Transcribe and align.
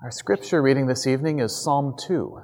Our 0.00 0.12
scripture 0.12 0.62
reading 0.62 0.86
this 0.86 1.08
evening 1.08 1.40
is 1.40 1.60
Psalm 1.60 1.96
2. 1.98 2.40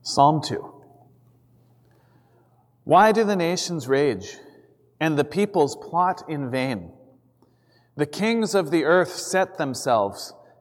Psalm 0.00 0.40
2. 0.40 0.72
Why 2.84 3.12
do 3.12 3.22
the 3.22 3.36
nations 3.36 3.86
rage 3.86 4.38
and 4.98 5.18
the 5.18 5.24
peoples 5.24 5.76
plot 5.76 6.22
in 6.26 6.50
vain? 6.50 6.90
The 7.96 8.06
kings 8.06 8.54
of 8.54 8.70
the 8.70 8.84
earth 8.84 9.12
set 9.12 9.58
themselves, 9.58 10.32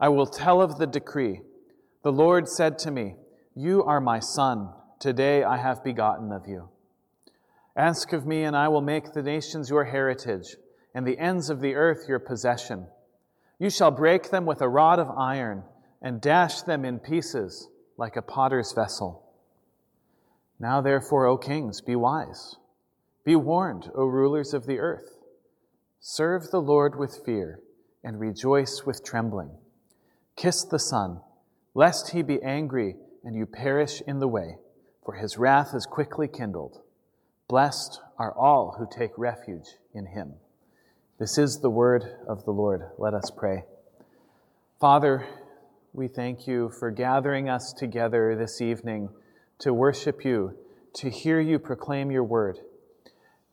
I 0.00 0.08
will 0.08 0.26
tell 0.26 0.62
of 0.62 0.78
the 0.78 0.86
decree. 0.86 1.42
The 2.02 2.12
Lord 2.12 2.48
said 2.48 2.78
to 2.80 2.90
me, 2.90 3.16
You 3.54 3.84
are 3.84 4.00
my 4.00 4.18
son. 4.18 4.70
Today 4.98 5.44
I 5.44 5.58
have 5.58 5.84
begotten 5.84 6.32
of 6.32 6.46
you. 6.48 6.70
Ask 7.76 8.12
of 8.14 8.26
me, 8.26 8.44
and 8.44 8.56
I 8.56 8.68
will 8.68 8.80
make 8.80 9.12
the 9.12 9.22
nations 9.22 9.68
your 9.68 9.84
heritage, 9.84 10.56
and 10.94 11.06
the 11.06 11.18
ends 11.18 11.50
of 11.50 11.60
the 11.60 11.74
earth 11.74 12.06
your 12.08 12.18
possession. 12.18 12.86
You 13.58 13.68
shall 13.68 13.90
break 13.90 14.30
them 14.30 14.46
with 14.46 14.62
a 14.62 14.68
rod 14.68 14.98
of 14.98 15.10
iron, 15.10 15.64
and 16.00 16.20
dash 16.20 16.62
them 16.62 16.86
in 16.86 16.98
pieces 16.98 17.68
like 17.98 18.16
a 18.16 18.22
potter's 18.22 18.72
vessel. 18.72 19.22
Now, 20.58 20.80
therefore, 20.80 21.26
O 21.26 21.36
kings, 21.36 21.82
be 21.82 21.94
wise. 21.94 22.56
Be 23.24 23.36
warned, 23.36 23.90
O 23.94 24.06
rulers 24.06 24.54
of 24.54 24.66
the 24.66 24.78
earth. 24.78 25.18
Serve 26.00 26.50
the 26.50 26.60
Lord 26.60 26.98
with 26.98 27.20
fear 27.24 27.60
and 28.02 28.18
rejoice 28.18 28.84
with 28.86 29.04
trembling. 29.04 29.50
Kiss 30.40 30.64
the 30.64 30.78
Son, 30.78 31.20
lest 31.74 32.12
he 32.12 32.22
be 32.22 32.42
angry 32.42 32.96
and 33.22 33.36
you 33.36 33.44
perish 33.44 34.00
in 34.06 34.20
the 34.20 34.26
way, 34.26 34.56
for 35.04 35.12
his 35.12 35.36
wrath 35.36 35.74
is 35.74 35.84
quickly 35.84 36.26
kindled. 36.26 36.80
Blessed 37.46 38.00
are 38.18 38.32
all 38.32 38.76
who 38.78 38.88
take 38.90 39.10
refuge 39.18 39.76
in 39.92 40.06
him. 40.06 40.32
This 41.18 41.36
is 41.36 41.60
the 41.60 41.68
word 41.68 42.06
of 42.26 42.46
the 42.46 42.52
Lord. 42.52 42.84
Let 42.96 43.12
us 43.12 43.30
pray. 43.36 43.64
Father, 44.80 45.26
we 45.92 46.08
thank 46.08 46.46
you 46.46 46.70
for 46.70 46.90
gathering 46.90 47.50
us 47.50 47.74
together 47.76 48.34
this 48.34 48.62
evening 48.62 49.10
to 49.58 49.74
worship 49.74 50.24
you, 50.24 50.56
to 50.94 51.10
hear 51.10 51.38
you 51.38 51.58
proclaim 51.58 52.10
your 52.10 52.24
word. 52.24 52.56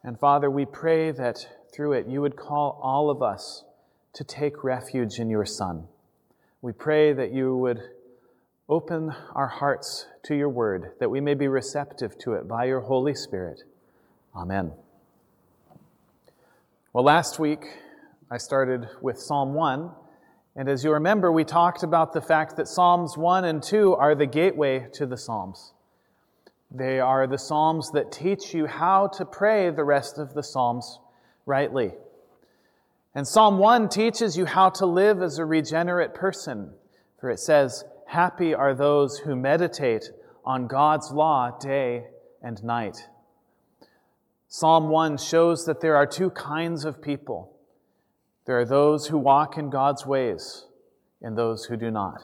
And 0.06 0.18
Father, 0.18 0.50
we 0.50 0.64
pray 0.64 1.12
that 1.12 1.50
through 1.74 1.92
it 1.92 2.08
you 2.08 2.22
would 2.22 2.38
call 2.38 2.80
all 2.82 3.10
of 3.10 3.22
us 3.22 3.66
to 4.14 4.24
take 4.24 4.64
refuge 4.64 5.20
in 5.20 5.30
your 5.30 5.46
Son. 5.46 5.90
We 6.62 6.72
pray 6.72 7.14
that 7.14 7.32
you 7.32 7.56
would 7.58 7.82
open 8.68 9.14
our 9.34 9.48
hearts 9.48 10.08
to 10.24 10.36
your 10.36 10.50
word, 10.50 10.92
that 11.00 11.10
we 11.10 11.22
may 11.22 11.34
be 11.34 11.48
receptive 11.48 12.18
to 12.20 12.34
it 12.34 12.48
by 12.48 12.66
your 12.66 12.82
Holy 12.82 13.16
Spirit. 13.16 13.64
Amen. 14.36 14.74
Well, 16.94 17.04
last 17.04 17.40
week 17.40 17.66
I 18.30 18.38
started 18.38 18.88
with 19.02 19.20
Psalm 19.20 19.54
1 19.54 19.92
and 20.58 20.68
as 20.68 20.84
you 20.84 20.92
remember, 20.92 21.32
we 21.32 21.44
talked 21.44 21.84
about 21.84 22.14
the 22.14 22.22
fact 22.22 22.58
that 22.58 22.68
Psalms 22.68 23.16
1 23.16 23.46
and 23.46 23.62
2 23.62 23.94
are 23.94 24.16
the 24.16 24.26
gateway 24.26 24.88
to 24.94 25.06
the 25.06 25.16
Psalms. 25.16 25.74
They 26.72 27.00
are 27.00 27.28
the 27.28 27.38
Psalms 27.38 27.92
that 27.92 28.12
teach 28.12 28.56
you 28.56 28.66
how 28.66 29.06
to 29.10 29.24
pray 29.24 29.70
the 29.70 29.84
rest 29.84 30.18
of 30.18 30.34
the 30.34 30.42
Psalms 30.42 31.00
rightly. 31.46 31.92
And 33.18 33.28
Psalm 33.28 33.58
1 33.58 33.90
teaches 33.90 34.38
you 34.38 34.46
how 34.46 34.70
to 34.70 34.86
live 34.86 35.24
as 35.24 35.40
a 35.40 35.44
regenerate 35.44 36.14
person, 36.14 36.72
for 37.20 37.32
it 37.32 37.40
says, 37.40 37.84
Happy 38.06 38.54
are 38.54 38.76
those 38.76 39.18
who 39.18 39.36
meditate 39.36 40.12
on 40.46 40.68
God's 40.68 41.10
law 41.12 41.50
day 41.58 42.06
and 42.44 42.64
night. 42.64 43.08
Psalm 44.48 44.90
1 44.90 45.18
shows 45.18 45.66
that 45.66 45.82
there 45.82 45.96
are 45.96 46.06
two 46.06 46.30
kinds 46.30 46.86
of 46.86 47.02
people 47.02 47.58
there 48.46 48.60
are 48.60 48.66
those 48.66 49.08
who 49.08 49.18
walk 49.18 49.58
in 49.58 49.72
God's 49.72 50.06
ways 50.06 50.68
and 51.20 51.36
those 51.36 51.66
who 51.66 51.76
do 51.76 51.90
not. 51.90 52.22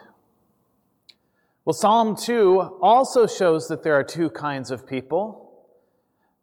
Well, 1.65 1.73
Psalm 1.73 2.15
2 2.15 2.77
also 2.83 3.25
shows 3.25 3.67
that 3.67 3.81
there 3.81 3.95
are 3.95 4.03
two 4.03 4.29
kinds 4.29 4.69
of 4.69 4.85
people. 4.85 5.65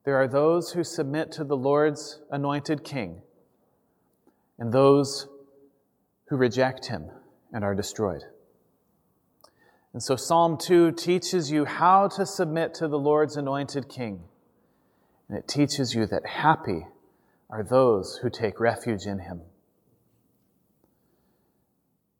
There 0.05 0.17
are 0.17 0.27
those 0.27 0.73
who 0.73 0.83
submit 0.83 1.31
to 1.33 1.45
the 1.45 1.57
Lord's 1.57 2.21
anointed 2.33 2.83
king, 2.83 3.23
and 4.61 4.73
those 4.73 5.27
who 6.29 6.37
reject 6.37 6.87
him 6.87 7.11
and 7.53 7.65
are 7.65 7.75
destroyed. 7.75 8.23
And 9.93 10.01
so 10.01 10.15
Psalm 10.15 10.57
2 10.57 10.93
teaches 10.93 11.51
you 11.51 11.65
how 11.65 12.07
to 12.07 12.25
submit 12.25 12.75
to 12.75 12.87
the 12.87 12.99
Lord's 12.99 13.37
anointed 13.37 13.89
king. 13.89 14.23
And 15.29 15.37
it 15.37 15.49
teaches 15.49 15.95
you 15.95 16.07
that 16.07 16.25
happy 16.25 16.87
are 17.49 17.65
those 17.65 18.21
who 18.23 18.31
take 18.31 18.61
refuge 18.61 19.07
in 19.07 19.19
him. 19.19 19.41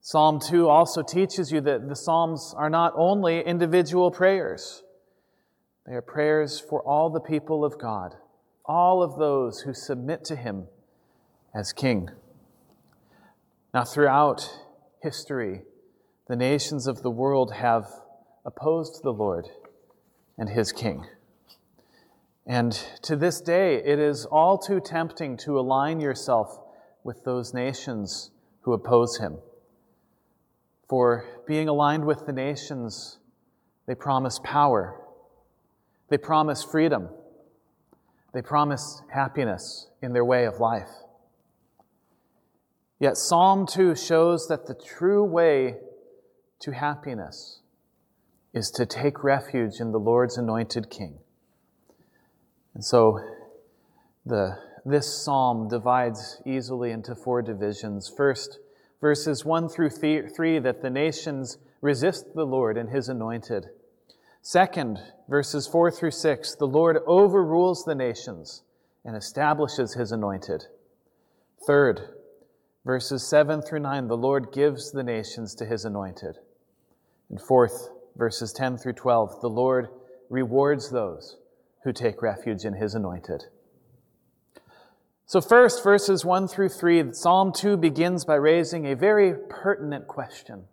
Psalm 0.01 0.41
2 0.41 0.69
also 0.69 1.03
teaches 1.03 1.53
you 1.53 1.61
that 1.61 1.89
the 1.89 1.95
Psalms 1.95 2.53
are 2.57 2.71
not 2.71 2.93
only 2.97 3.41
individual 3.43 4.11
prayers, 4.11 4.83
they 5.87 5.93
are 5.95 6.03
prayers 6.03 6.59
for 6.59 6.83
all 6.83 7.11
the 7.11 7.21
people 7.21 7.65
of 7.65 7.79
God, 7.79 8.15
all 8.65 9.03
of 9.03 9.19
those 9.19 9.61
who 9.61 9.75
submit 9.75 10.25
to 10.25 10.37
Him 10.37 10.67
as 11.55 11.73
King. 11.73 12.09
Now, 13.73 13.85
throughout 13.85 14.51
history, 15.01 15.63
the 16.27 16.35
nations 16.35 16.89
of 16.89 17.03
the 17.03 17.11
world 17.11 17.53
have 17.53 17.87
opposed 18.45 19.05
the 19.05 19.13
Lord 19.13 19.47
and 20.37 20.49
His 20.49 20.73
King. 20.73 21.07
And 22.45 22.73
to 23.03 23.15
this 23.15 23.41
day, 23.41 23.77
it 23.77 24.01
is 24.01 24.27
all 24.27 24.59
too 24.59 24.81
tempting 24.81 25.37
to 25.45 25.57
align 25.57 26.01
yourself 26.01 26.59
with 27.05 27.23
those 27.23 27.55
nations 27.55 28.33
who 28.63 28.73
oppose 28.73 29.19
Him. 29.19 29.39
For 30.89 31.25
being 31.47 31.69
aligned 31.69 32.05
with 32.05 32.27
the 32.27 32.33
nations, 32.33 33.19
they 33.87 33.95
promise 33.95 34.41
power, 34.43 35.01
they 36.09 36.19
promise 36.19 36.65
freedom, 36.65 37.09
they 38.35 38.43
promise 38.43 39.01
happiness 39.13 39.87
in 40.03 40.13
their 40.13 40.25
way 40.25 40.45
of 40.45 40.59
life. 40.59 40.91
Yet 43.01 43.17
Psalm 43.17 43.67
2 43.67 43.97
shows 43.97 44.47
that 44.49 44.67
the 44.67 44.75
true 44.75 45.25
way 45.25 45.79
to 46.61 46.73
happiness 46.73 47.61
is 48.53 48.71
to 48.73 48.85
take 48.85 49.25
refuge 49.25 49.81
in 49.81 49.91
the 49.91 49.99
Lord's 49.99 50.37
anointed 50.37 50.91
King. 50.91 51.19
And 52.75 52.85
so 52.85 53.19
the, 54.27 54.59
this 54.85 55.25
psalm 55.25 55.69
divides 55.69 56.43
easily 56.45 56.91
into 56.91 57.15
four 57.15 57.41
divisions. 57.41 58.13
First, 58.15 58.59
verses 59.01 59.47
1 59.47 59.71
through 59.71 59.91
3, 59.91 60.59
that 60.59 60.83
the 60.83 60.91
nations 60.91 61.57
resist 61.81 62.35
the 62.35 62.45
Lord 62.45 62.77
and 62.77 62.91
his 62.91 63.09
anointed. 63.09 63.67
Second, 64.43 64.99
verses 65.27 65.67
4 65.67 65.91
through 65.91 66.11
6, 66.11 66.55
the 66.57 66.67
Lord 66.67 66.99
overrules 67.07 67.85
the 67.85 67.95
nations 67.95 68.63
and 69.07 69.17
establishes 69.17 69.95
his 69.95 70.13
anointed. 70.13 70.67
Third, 71.67 72.01
verses 72.85 73.29
7 73.29 73.63
through 73.63 73.81
9, 73.81 74.09
the 74.09 74.17
Lord 74.17 74.53
gives 74.53 74.93
the 74.93 75.03
nations 75.03 75.55
to 75.57 75.67
his 75.67 75.85
anointed. 75.85 76.39
And 77.29 77.41
fourth, 77.41 77.91
verses 78.17 78.53
10 78.53 78.79
through 78.79 78.95
12, 78.95 79.41
the 79.41 79.49
Lord 79.49 79.89
rewards 80.29 80.91
those 80.91 81.37
who 81.85 81.93
take 81.93 82.23
refuge 82.23 82.65
in 82.65 82.75
his 82.75 82.95
anointed. 82.95 83.45
So, 85.27 85.41
first, 85.41 85.85
verses 85.85 86.25
1 86.25 86.49
through 86.49 86.71
3, 86.71 87.13
Psalm 87.13 87.53
2 87.53 87.77
begins 87.77 88.25
by 88.25 88.35
raising 88.35 88.87
a 88.87 88.97
very 88.97 89.35
pertinent 89.49 90.09
question 90.09 90.65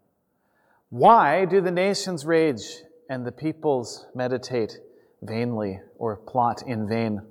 Why 0.90 1.46
do 1.46 1.62
the 1.62 1.72
nations 1.72 2.26
rage 2.26 2.64
and 3.10 3.26
the 3.26 3.32
peoples 3.32 4.08
meditate 4.16 4.80
vainly 5.22 5.80
or 5.98 6.16
plot 6.16 6.64
in 6.66 6.88
vain? 6.88 7.22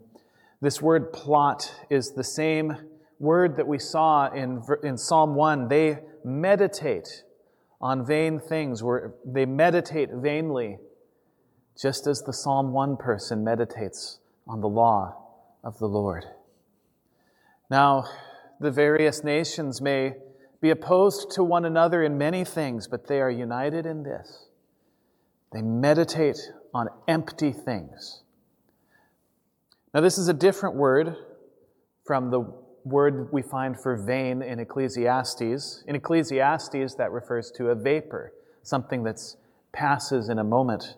This 0.61 0.81
word 0.81 1.13
plot 1.13 1.75
is 1.91 2.13
the 2.13 2.25
same 2.25 2.77
word 3.19 3.57
that 3.57 3.67
we 3.67 3.79
saw 3.79 4.29
in, 4.33 4.63
in 4.83 4.97
Psalm 4.97 5.35
1. 5.35 5.69
They 5.69 5.99
meditate 6.25 7.23
on 7.81 8.07
vain 8.07 8.41
things, 8.41 8.83
where 8.83 9.15
they 9.25 9.47
meditate 9.47 10.11
vainly, 10.13 10.79
just 11.81 12.07
as 12.07 12.23
the 12.23 12.33
Psalm 12.33 12.73
1 12.73 12.97
person 12.97 13.45
meditates 13.45 14.21
on 14.47 14.61
the 14.61 14.69
law 14.69 15.15
of 15.63 15.79
the 15.79 15.87
Lord. 15.87 16.25
Now, 17.71 18.05
the 18.61 18.71
various 18.71 19.23
nations 19.23 19.81
may 19.81 20.15
be 20.61 20.71
opposed 20.71 21.31
to 21.33 21.45
one 21.45 21.65
another 21.65 22.03
in 22.03 22.17
many 22.17 22.45
things, 22.45 22.89
but 22.89 23.07
they 23.07 23.21
are 23.21 23.31
united 23.31 23.85
in 23.85 24.03
this. 24.03 24.47
They 25.53 25.63
meditate 25.63 26.39
on 26.73 26.89
empty 27.07 27.53
things. 27.53 28.23
Now, 29.93 30.01
this 30.01 30.19
is 30.19 30.29
a 30.29 30.35
different 30.35 30.77
word 30.77 31.17
from 32.05 32.31
the 32.31 32.41
word 32.87 33.33
we 33.33 33.43
find 33.43 33.79
for 33.79 33.97
vain 33.97 34.43
in 34.43 34.61
Ecclesiastes. 34.61 35.83
In 35.87 35.97
Ecclesiastes, 35.97 36.95
that 36.95 37.11
refers 37.11 37.51
to 37.53 37.69
a 37.71 37.75
vapor, 37.75 38.33
something 38.63 39.03
that 39.03 39.21
passes 39.73 40.29
in 40.29 40.39
a 40.39 40.45
moment. 40.45 40.97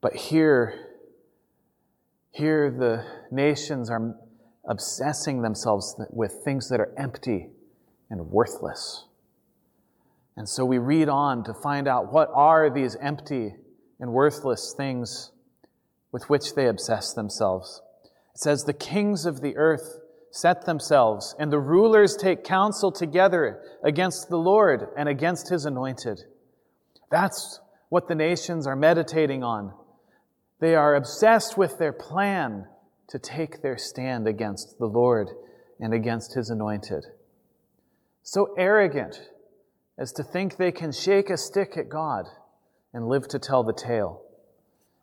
But 0.00 0.14
here, 0.14 0.74
here 2.30 2.70
the 2.70 3.04
nations 3.30 3.90
are 3.90 4.14
obsessing 4.68 5.42
themselves 5.42 5.96
with 6.10 6.42
things 6.44 6.68
that 6.68 6.78
are 6.78 6.92
empty 6.96 7.48
and 8.10 8.30
worthless. 8.30 9.06
And 10.36 10.48
so 10.48 10.64
we 10.64 10.78
read 10.78 11.08
on 11.08 11.42
to 11.44 11.54
find 11.54 11.88
out 11.88 12.12
what 12.12 12.30
are 12.34 12.70
these 12.70 12.96
empty 12.96 13.54
and 13.98 14.12
worthless 14.12 14.74
things 14.76 15.32
with 16.12 16.28
which 16.28 16.54
they 16.54 16.66
obsess 16.66 17.12
themselves. 17.12 17.82
It 18.34 18.38
says, 18.38 18.64
The 18.64 18.72
kings 18.72 19.26
of 19.26 19.40
the 19.40 19.56
earth 19.56 20.00
set 20.30 20.64
themselves, 20.64 21.34
and 21.38 21.52
the 21.52 21.58
rulers 21.58 22.16
take 22.16 22.44
counsel 22.44 22.92
together 22.92 23.62
against 23.84 24.28
the 24.28 24.36
Lord 24.36 24.88
and 24.96 25.08
against 25.08 25.50
his 25.50 25.64
anointed. 25.64 26.20
That's 27.10 27.60
what 27.88 28.06
the 28.06 28.14
nations 28.14 28.66
are 28.66 28.76
meditating 28.76 29.42
on. 29.42 29.74
They 30.60 30.74
are 30.74 30.94
obsessed 30.94 31.58
with 31.58 31.78
their 31.78 31.92
plan 31.92 32.66
to 33.08 33.18
take 33.18 33.62
their 33.62 33.76
stand 33.76 34.28
against 34.28 34.78
the 34.78 34.86
Lord 34.86 35.28
and 35.80 35.92
against 35.92 36.34
his 36.34 36.50
anointed. 36.50 37.04
So 38.22 38.54
arrogant 38.56 39.20
as 39.98 40.12
to 40.12 40.22
think 40.22 40.56
they 40.56 40.70
can 40.70 40.92
shake 40.92 41.30
a 41.30 41.36
stick 41.36 41.76
at 41.76 41.88
God 41.88 42.26
and 42.94 43.08
live 43.08 43.26
to 43.28 43.38
tell 43.38 43.64
the 43.64 43.72
tale. 43.72 44.22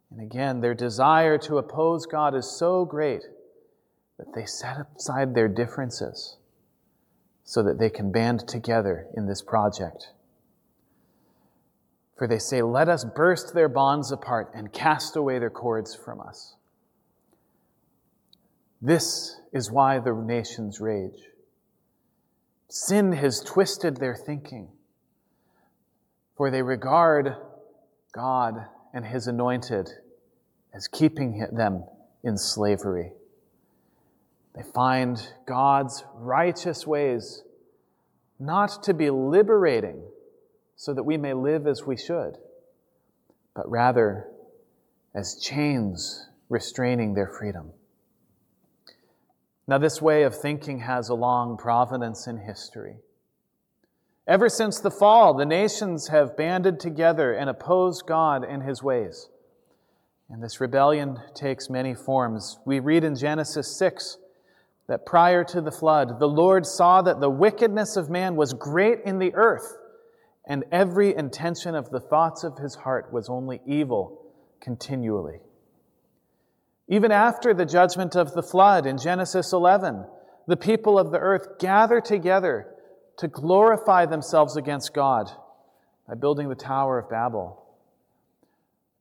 And 0.10 0.22
again, 0.22 0.62
their 0.62 0.74
desire 0.74 1.38
to 1.40 1.58
oppose 1.58 2.06
God 2.06 2.34
is 2.34 2.58
so 2.58 2.86
great 2.86 3.24
that 4.18 4.34
they 4.34 4.46
set 4.46 4.78
aside 4.96 5.36
their 5.36 5.48
differences 5.48 6.38
so 7.44 7.64
that 7.64 7.80
they 7.80 7.90
can 7.90 8.12
band 8.12 8.48
together 8.48 9.08
in 9.16 9.28
this 9.28 9.42
project. 9.42 10.10
For 12.18 12.28
they 12.28 12.40
say, 12.40 12.62
Let 12.62 12.90
us 12.90 13.06
burst 13.06 13.54
their 13.54 13.70
bonds 13.70 14.12
apart 14.12 14.52
and 14.54 14.74
cast 14.74 15.16
away 15.16 15.40
their 15.40 15.50
cords 15.50 15.96
from 15.96 16.20
us. 16.20 16.56
This 18.82 19.40
is 19.54 19.72
why 19.72 20.00
the 20.00 20.14
nations 20.14 20.80
rage. 20.80 21.30
Sin 22.70 23.14
has 23.14 23.40
twisted 23.42 23.98
their 23.98 24.16
thinking, 24.16 24.68
for 26.36 26.52
they 26.52 26.62
regard 26.62 27.36
God 28.12 28.66
and 28.94 29.06
His 29.06 29.28
anointed 29.28 29.90
as 30.74 30.88
keeping 30.88 31.48
them 31.52 31.86
in 32.24 32.38
slavery. 32.38 33.14
They 34.58 34.64
find 34.64 35.22
God's 35.46 36.04
righteous 36.16 36.88
ways 36.88 37.44
not 38.40 38.82
to 38.84 38.94
be 38.94 39.12
liberating 39.12 40.02
so 40.76 40.96
that 40.96 41.04
we 41.04 41.16
may 41.16 41.34
live 41.34 41.68
as 41.68 41.86
we 41.86 41.96
should, 41.96 42.40
but 43.56 43.70
rather 43.70 44.26
as 45.14 45.40
chains 45.40 46.28
restraining 46.50 47.14
their 47.14 47.28
freedom. 47.28 47.72
Now, 49.68 49.78
this 49.78 50.02
way 50.02 50.24
of 50.24 50.36
thinking 50.36 50.80
has 50.80 51.10
a 51.10 51.14
long 51.14 51.58
provenance 51.58 52.26
in 52.26 52.38
history. 52.38 52.96
Ever 54.28 54.50
since 54.50 54.80
the 54.80 54.90
fall, 54.90 55.36
the 55.36 55.46
nations 55.46 56.08
have 56.08 56.36
banded 56.36 56.80
together 56.80 57.32
and 57.32 57.48
opposed 57.48 58.08
God 58.08 58.44
and 58.44 58.64
his 58.64 58.82
ways. 58.82 59.30
And 60.30 60.42
this 60.42 60.60
rebellion 60.60 61.20
takes 61.36 61.70
many 61.70 61.94
forms. 61.94 62.58
We 62.66 62.80
read 62.80 63.04
in 63.04 63.16
Genesis 63.16 63.78
6 63.78 64.18
that 64.88 65.06
prior 65.06 65.44
to 65.44 65.62
the 65.62 65.72
flood, 65.72 66.20
the 66.20 66.28
Lord 66.28 66.66
saw 66.66 67.02
that 67.02 67.20
the 67.20 67.30
wickedness 67.30 67.98
of 67.98 68.10
man 68.10 68.36
was 68.36 68.54
great 68.54 69.00
in 69.06 69.20
the 69.20 69.34
earth, 69.36 69.78
and 70.46 70.64
every 70.72 71.14
intention 71.14 71.76
of 71.76 71.90
the 71.90 72.00
thoughts 72.00 72.44
of 72.44 72.58
his 72.58 72.76
heart 72.76 73.12
was 73.12 73.30
only 73.30 73.62
evil 73.66 74.22
continually. 74.62 75.40
Even 76.88 77.12
after 77.12 77.54
the 77.54 77.66
judgment 77.66 78.16
of 78.16 78.34
the 78.34 78.44
flood 78.44 78.86
in 78.86 78.98
Genesis 78.98 79.52
11, 79.52 80.06
the 80.48 80.56
people 80.56 80.98
of 80.98 81.12
the 81.12 81.20
earth 81.20 81.60
gather 81.60 82.00
together 82.00 82.74
to 83.18 83.28
glorify 83.28 84.06
themselves 84.06 84.56
against 84.56 84.94
God 84.94 85.30
by 86.08 86.16
building 86.16 86.48
the 86.48 86.56
Tower 86.56 87.00
of 87.00 87.10
Babel, 87.10 87.62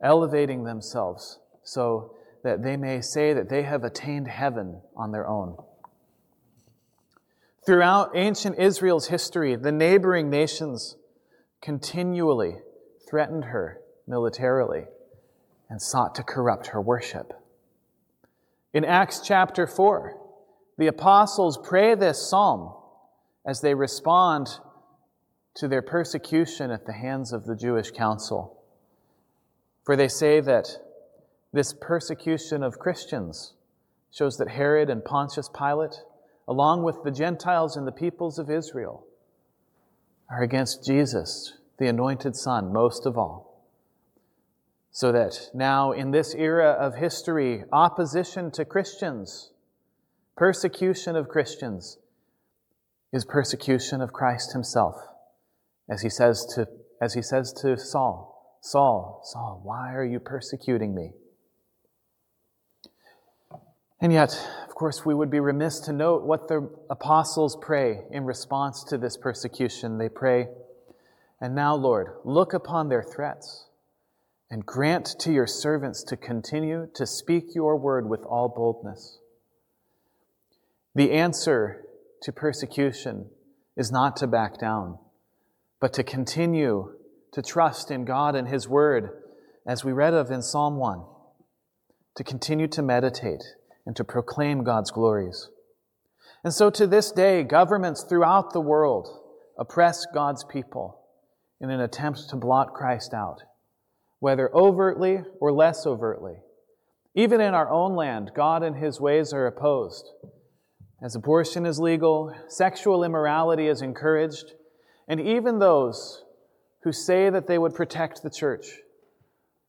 elevating 0.02 0.64
themselves 0.64 1.38
so 1.62 2.16
that 2.42 2.62
they 2.62 2.76
may 2.76 3.00
say 3.00 3.32
that 3.32 3.48
they 3.48 3.62
have 3.62 3.84
attained 3.84 4.26
heaven 4.26 4.80
on 4.96 5.12
their 5.12 5.28
own. 5.28 5.56
Throughout 7.66 8.12
ancient 8.14 8.60
Israel's 8.60 9.08
history, 9.08 9.56
the 9.56 9.72
neighboring 9.72 10.30
nations 10.30 10.96
continually 11.60 12.58
threatened 13.10 13.46
her 13.46 13.80
militarily 14.06 14.84
and 15.68 15.82
sought 15.82 16.14
to 16.14 16.22
corrupt 16.22 16.68
her 16.68 16.80
worship. 16.80 17.32
In 18.72 18.84
Acts 18.84 19.20
chapter 19.20 19.66
4, 19.66 20.16
the 20.78 20.86
apostles 20.86 21.58
pray 21.58 21.96
this 21.96 22.30
psalm 22.30 22.72
as 23.44 23.60
they 23.62 23.74
respond 23.74 24.60
to 25.54 25.66
their 25.66 25.82
persecution 25.82 26.70
at 26.70 26.86
the 26.86 26.92
hands 26.92 27.32
of 27.32 27.46
the 27.46 27.56
Jewish 27.56 27.90
council. 27.90 28.62
For 29.84 29.96
they 29.96 30.08
say 30.08 30.40
that 30.40 30.68
this 31.52 31.74
persecution 31.80 32.62
of 32.62 32.78
Christians 32.78 33.54
shows 34.12 34.36
that 34.36 34.50
Herod 34.50 34.88
and 34.88 35.04
Pontius 35.04 35.48
Pilate, 35.48 36.02
along 36.48 36.82
with 36.82 37.02
the 37.02 37.10
Gentiles 37.10 37.76
and 37.76 37.86
the 37.86 37.92
peoples 37.92 38.38
of 38.38 38.50
Israel, 38.50 39.06
are 40.30 40.42
against 40.42 40.84
Jesus, 40.84 41.54
the 41.78 41.88
anointed 41.88 42.36
Son, 42.36 42.72
most 42.72 43.06
of 43.06 43.16
all. 43.16 43.64
So 44.90 45.12
that 45.12 45.50
now, 45.52 45.92
in 45.92 46.10
this 46.10 46.34
era 46.34 46.70
of 46.70 46.94
history, 46.94 47.64
opposition 47.72 48.50
to 48.52 48.64
Christians, 48.64 49.50
persecution 50.36 51.16
of 51.16 51.28
Christians, 51.28 51.98
is 53.12 53.24
persecution 53.24 54.00
of 54.00 54.12
Christ 54.12 54.52
himself. 54.52 54.94
As 55.88 56.02
he 56.02 56.08
says 56.08 56.46
to, 56.54 56.66
as 57.00 57.14
he 57.14 57.22
says 57.22 57.52
to 57.60 57.76
Saul, 57.76 58.58
Saul, 58.62 59.20
Saul, 59.24 59.60
why 59.62 59.94
are 59.94 60.04
you 60.04 60.18
persecuting 60.18 60.94
me? 60.94 61.12
And 64.00 64.12
yet, 64.12 64.38
of 64.68 64.74
course, 64.74 65.06
we 65.06 65.14
would 65.14 65.30
be 65.30 65.40
remiss 65.40 65.80
to 65.80 65.92
note 65.92 66.22
what 66.24 66.48
the 66.48 66.68
apostles 66.90 67.56
pray 67.60 68.02
in 68.10 68.24
response 68.24 68.84
to 68.84 68.98
this 68.98 69.16
persecution. 69.16 69.96
They 69.96 70.10
pray, 70.10 70.48
And 71.40 71.54
now, 71.54 71.74
Lord, 71.74 72.08
look 72.24 72.52
upon 72.52 72.88
their 72.88 73.02
threats 73.02 73.66
and 74.50 74.66
grant 74.66 75.16
to 75.20 75.32
your 75.32 75.46
servants 75.46 76.02
to 76.04 76.16
continue 76.16 76.88
to 76.94 77.06
speak 77.06 77.54
your 77.54 77.76
word 77.76 78.08
with 78.08 78.22
all 78.22 78.48
boldness. 78.48 79.18
The 80.94 81.12
answer 81.12 81.82
to 82.22 82.32
persecution 82.32 83.30
is 83.76 83.90
not 83.90 84.16
to 84.18 84.26
back 84.26 84.58
down, 84.58 84.98
but 85.80 85.92
to 85.94 86.02
continue 86.02 86.92
to 87.32 87.42
trust 87.42 87.90
in 87.90 88.04
God 88.04 88.34
and 88.34 88.48
His 88.48 88.68
word, 88.68 89.22
as 89.66 89.84
we 89.84 89.92
read 89.92 90.14
of 90.14 90.30
in 90.30 90.42
Psalm 90.42 90.76
1, 90.76 91.02
to 92.16 92.24
continue 92.24 92.68
to 92.68 92.82
meditate 92.82 93.42
and 93.86 93.96
to 93.96 94.04
proclaim 94.04 94.64
God's 94.64 94.90
glories. 94.90 95.48
And 96.44 96.52
so 96.52 96.70
to 96.70 96.86
this 96.86 97.12
day, 97.12 97.42
governments 97.42 98.04
throughout 98.04 98.52
the 98.52 98.60
world 98.60 99.08
oppress 99.58 100.06
God's 100.12 100.44
people 100.44 101.00
in 101.60 101.70
an 101.70 101.80
attempt 101.80 102.28
to 102.30 102.36
blot 102.36 102.74
Christ 102.74 103.14
out 103.14 103.42
whether 104.18 104.54
overtly 104.54 105.20
or 105.40 105.52
less 105.52 105.86
overtly. 105.86 106.36
Even 107.14 107.40
in 107.40 107.54
our 107.54 107.70
own 107.70 107.94
land, 107.94 108.32
God 108.34 108.62
and 108.62 108.76
his 108.76 109.00
ways 109.00 109.32
are 109.32 109.46
opposed. 109.46 110.10
As 111.02 111.14
abortion 111.14 111.66
is 111.66 111.78
legal, 111.78 112.34
sexual 112.48 113.04
immorality 113.04 113.68
is 113.68 113.82
encouraged, 113.82 114.54
and 115.08 115.20
even 115.20 115.58
those 115.58 116.24
who 116.82 116.92
say 116.92 117.30
that 117.30 117.46
they 117.46 117.58
would 117.58 117.74
protect 117.74 118.22
the 118.22 118.30
church 118.30 118.66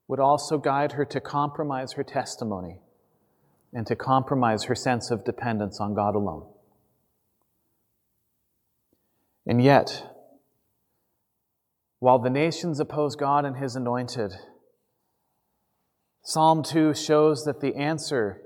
would 0.08 0.20
also 0.20 0.58
guide 0.58 0.94
her 0.94 1.06
to 1.06 1.20
compromise 1.20 1.94
her 1.94 2.04
testimony 2.04 2.80
and 3.74 3.86
to 3.88 3.96
compromise 3.96 4.64
her 4.64 4.76
sense 4.76 5.12
of 5.12 5.26
dependence 5.26 5.80
on 5.80 5.94
God 5.94 6.16
alone. 6.16 6.46
And 9.46 9.64
yet, 9.64 10.04
while 12.00 12.20
the 12.20 12.30
nations 12.30 12.80
oppose 12.80 13.16
God 13.16 13.46
and 13.46 13.58
his 13.58 13.76
anointed. 13.76 14.34
Psalm 16.24 16.62
2 16.62 16.94
shows 16.94 17.44
that 17.46 17.62
the 17.62 17.76
answer 17.76 18.42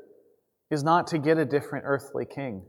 is 0.69 0.83
not 0.83 1.07
to 1.07 1.17
get 1.17 1.37
a 1.37 1.45
different 1.45 1.85
earthly 1.87 2.25
king. 2.25 2.63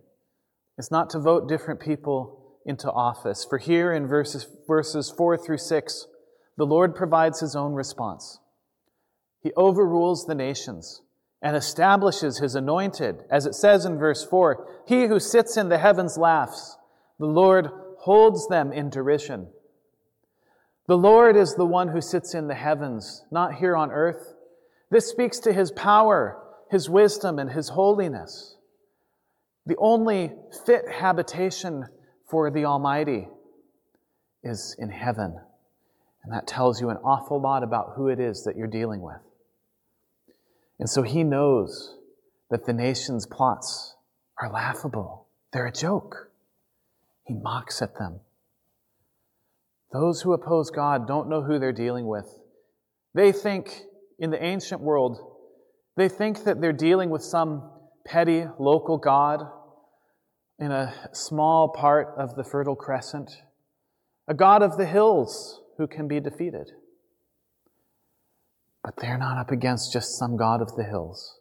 It's 0.79 0.91
not 0.91 1.11
to 1.11 1.21
vote 1.21 1.49
different 1.49 1.81
people 1.81 2.59
into 2.65 2.91
office. 2.91 3.45
For 3.49 3.59
here 3.59 3.93
in 3.93 4.07
verses, 4.07 4.47
verses 4.67 5.13
4 5.17 5.37
through 5.37 5.59
6, 5.59 6.07
the 6.57 6.67
Lord 6.67 6.95
provides 6.95 7.41
his 7.41 7.55
own 7.55 7.75
response. 7.75 8.39
He 9.43 9.53
overrules 9.57 10.27
the 10.27 10.35
nations 10.35 11.03
and 11.43 11.57
establishes 11.57 12.39
his 12.39 12.55
anointed. 12.55 13.25
As 13.31 13.47
it 13.47 13.55
says 13.55 13.85
in 13.85 13.99
verse 13.99 14.25
4, 14.25 14.85
He 14.87 15.07
who 15.07 15.19
sits 15.19 15.57
in 15.57 15.69
the 15.69 15.79
heavens 15.79 16.17
laughs. 16.17 16.77
The 17.19 17.27
Lord 17.27 17.69
holds 17.99 18.47
them 18.49 18.73
in 18.73 18.91
derision. 18.91 19.49
The 20.87 20.97
Lord 20.97 21.37
is 21.37 21.55
the 21.55 21.67
one 21.67 21.89
who 21.89 22.01
sits 22.01 22.35
in 22.35 22.49
the 22.49 22.55
heavens, 22.55 23.25
not 23.31 23.55
here 23.55 23.77
on 23.77 23.91
earth. 23.91 24.35
This 24.91 25.09
speaks 25.09 25.39
to 25.41 25.53
his 25.53 25.73
power, 25.73 26.43
his 26.71 26.89
wisdom, 26.89 27.39
and 27.39 27.51
his 27.51 27.71
holiness. 27.71 28.57
The 29.67 29.77
only 29.79 30.33
fit 30.67 30.89
habitation 30.91 31.87
for 32.29 32.51
the 32.51 32.65
Almighty 32.65 33.29
is 34.43 34.77
in 34.79 34.91
heaven. 34.91 35.39
And 36.25 36.33
that 36.33 36.47
tells 36.47 36.81
you 36.81 36.91
an 36.91 36.99
awful 36.99 37.41
lot 37.41 37.63
about 37.63 37.93
who 37.97 38.09
it 38.09 38.21
is 38.21 38.45
that 38.45 38.57
you're 38.57 38.67
dealing 38.67 39.01
with. 39.01 39.21
And 40.83 40.91
so 40.91 41.03
he 41.03 41.23
knows 41.23 41.97
that 42.51 42.67
the 42.67 42.73
nation's 42.73 43.25
plots 43.25 43.95
are 44.41 44.51
laughable, 44.51 45.29
they're 45.53 45.69
a 45.69 45.73
joke. 45.73 46.33
He 47.25 47.35
mocks 47.35 47.81
at 47.81 47.95
them. 48.01 48.19
Those 49.93 50.23
who 50.23 50.33
oppose 50.33 50.71
God 50.71 51.07
don't 51.07 51.29
know 51.29 51.41
who 51.41 51.61
they're 51.61 51.73
dealing 51.73 52.09
with. 52.09 52.27
They 53.15 53.31
think, 53.31 53.83
in 54.19 54.31
the 54.31 54.43
ancient 54.43 54.81
world, 54.81 55.21
they 55.97 56.09
think 56.09 56.43
that 56.43 56.61
they're 56.61 56.73
dealing 56.73 57.11
with 57.11 57.23
some 57.23 57.71
petty 58.05 58.47
local 58.59 58.99
God 58.99 59.39
in 60.59 60.73
a 60.73 60.93
small 61.13 61.69
part 61.69 62.09
of 62.19 62.35
the 62.35 62.43
Fertile 62.43 62.75
Crescent, 62.75 63.31
a 64.27 64.35
God 64.35 64.65
of 64.65 64.77
the 64.77 64.87
hills 64.87 65.61
who 65.79 65.87
can 65.87 66.09
be 66.09 66.19
defeated. 66.19 66.73
But 68.85 68.95
they're 69.01 69.19
not 69.19 69.39
up 69.39 69.51
against 69.51 69.93
just 69.93 70.19
some 70.19 70.37
God 70.37 70.61
of 70.61 70.75
the 70.77 70.85
hills. 70.85 71.39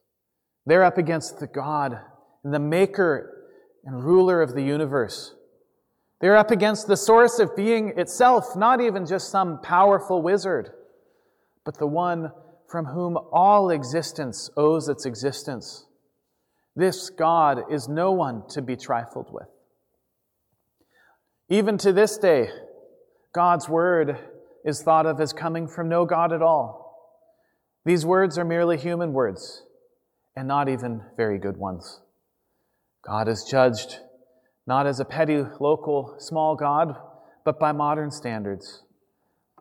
They're 0.65 0.83
up 0.83 0.98
against 0.98 1.39
the 1.39 1.48
God, 1.48 2.00
and 2.43 2.53
the 2.53 2.60
maker 2.60 3.50
and 3.83 4.03
ruler 4.03 4.41
of 4.41 4.53
the 4.53 4.63
universe. 4.63 5.33
They're 6.19 6.38
up 6.38 6.51
against 6.51 6.88
the 6.88 6.98
source 6.98 7.39
of 7.39 7.55
being 7.55 7.93
itself, 7.98 8.55
not 8.55 8.79
even 8.79 9.07
just 9.07 9.31
some 9.31 9.60
powerful 9.62 10.21
wizard, 10.21 10.69
but 11.65 11.79
the 11.79 11.88
one 11.88 12.31
from 12.69 12.86
whom 12.86 13.17
all 13.31 13.71
existence 13.71 14.50
owes 14.55 14.88
its 14.88 15.05
existence. 15.05 15.86
This 16.75 17.10
God 17.10 17.63
is 17.71 17.89
no 17.89 18.12
one 18.12 18.43
to 18.50 18.62
be 18.62 18.75
trifled 18.75 19.27
with. 19.31 19.48
Even 21.50 21.77
to 21.79 21.91
this 21.91 22.17
day, 22.17 22.50
God's 23.33 23.67
word 23.67 24.17
is 24.63 24.81
thought 24.83 25.05
of 25.05 25.19
as 25.19 25.33
coming 25.33 25.67
from 25.67 25.89
no 25.89 26.05
God 26.05 26.31
at 26.31 26.41
all. 26.41 26.80
These 27.83 28.05
words 28.05 28.38
are 28.38 28.45
merely 28.45 28.77
human 28.77 29.13
words, 29.13 29.63
and 30.35 30.47
not 30.47 30.69
even 30.69 31.01
very 31.17 31.39
good 31.39 31.57
ones. 31.57 32.01
God 33.01 33.27
is 33.27 33.43
judged 33.43 34.00
not 34.67 34.85
as 34.85 35.00
a 35.00 35.05
petty 35.05 35.43
local 35.59 36.15
small 36.19 36.55
God, 36.55 36.95
but 37.43 37.59
by 37.59 37.71
modern 37.71 38.11
standards, 38.11 38.83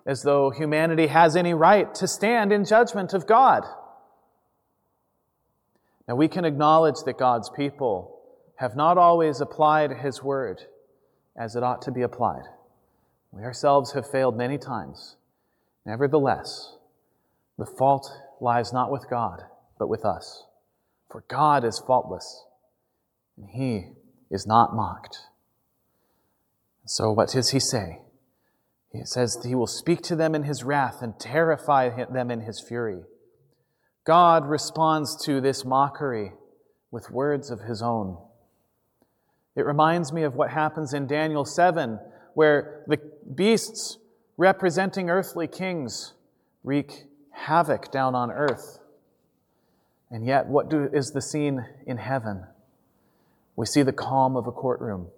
as 0.06 0.22
though 0.22 0.50
humanity 0.50 1.06
has 1.06 1.36
any 1.36 1.54
right 1.54 1.94
to 1.94 2.06
stand 2.06 2.52
in 2.52 2.64
judgment 2.64 3.14
of 3.14 3.26
God. 3.26 3.64
Now, 6.06 6.16
we 6.16 6.28
can 6.28 6.44
acknowledge 6.44 6.96
that 7.06 7.18
God's 7.18 7.48
people 7.50 8.20
have 8.56 8.76
not 8.76 8.98
always 8.98 9.40
applied 9.40 9.92
His 10.02 10.22
word 10.22 10.60
as 11.36 11.56
it 11.56 11.62
ought 11.62 11.82
to 11.82 11.90
be 11.90 12.02
applied. 12.02 12.42
We 13.32 13.42
ourselves 13.42 13.92
have 13.92 14.10
failed 14.10 14.36
many 14.36 14.58
times. 14.58 15.16
Nevertheless, 15.86 16.76
the 17.60 17.66
fault 17.66 18.10
lies 18.40 18.72
not 18.72 18.90
with 18.90 19.04
God, 19.10 19.42
but 19.78 19.88
with 19.88 20.02
us. 20.02 20.44
For 21.10 21.24
God 21.28 21.62
is 21.62 21.82
faultless, 21.86 22.46
and 23.36 23.50
He 23.50 23.92
is 24.30 24.46
not 24.46 24.74
mocked. 24.74 25.18
So, 26.86 27.12
what 27.12 27.28
does 27.28 27.50
He 27.50 27.60
say? 27.60 28.00
He 28.90 29.04
says 29.04 29.38
He 29.44 29.54
will 29.54 29.66
speak 29.66 30.00
to 30.02 30.16
them 30.16 30.34
in 30.34 30.44
His 30.44 30.64
wrath 30.64 31.02
and 31.02 31.20
terrify 31.20 31.90
them 32.06 32.30
in 32.30 32.40
His 32.40 32.64
fury. 32.66 33.02
God 34.04 34.48
responds 34.48 35.22
to 35.26 35.42
this 35.42 35.62
mockery 35.62 36.32
with 36.90 37.10
words 37.10 37.50
of 37.50 37.60
His 37.60 37.82
own. 37.82 38.16
It 39.54 39.66
reminds 39.66 40.14
me 40.14 40.22
of 40.22 40.34
what 40.34 40.50
happens 40.50 40.94
in 40.94 41.06
Daniel 41.06 41.44
7, 41.44 41.98
where 42.32 42.84
the 42.86 42.98
beasts 43.34 43.98
representing 44.38 45.10
earthly 45.10 45.46
kings 45.46 46.14
wreak 46.64 47.04
havoc 47.30 47.90
down 47.90 48.14
on 48.14 48.30
earth. 48.30 48.78
And 50.10 50.26
yet, 50.26 50.46
what 50.46 50.68
do, 50.68 50.88
is 50.92 51.12
the 51.12 51.22
scene 51.22 51.64
in 51.86 51.96
heaven? 51.96 52.44
We 53.56 53.66
see 53.66 53.82
the 53.82 53.92
calm 53.92 54.36
of 54.36 54.46
a 54.46 54.52
courtroom. 54.52 55.08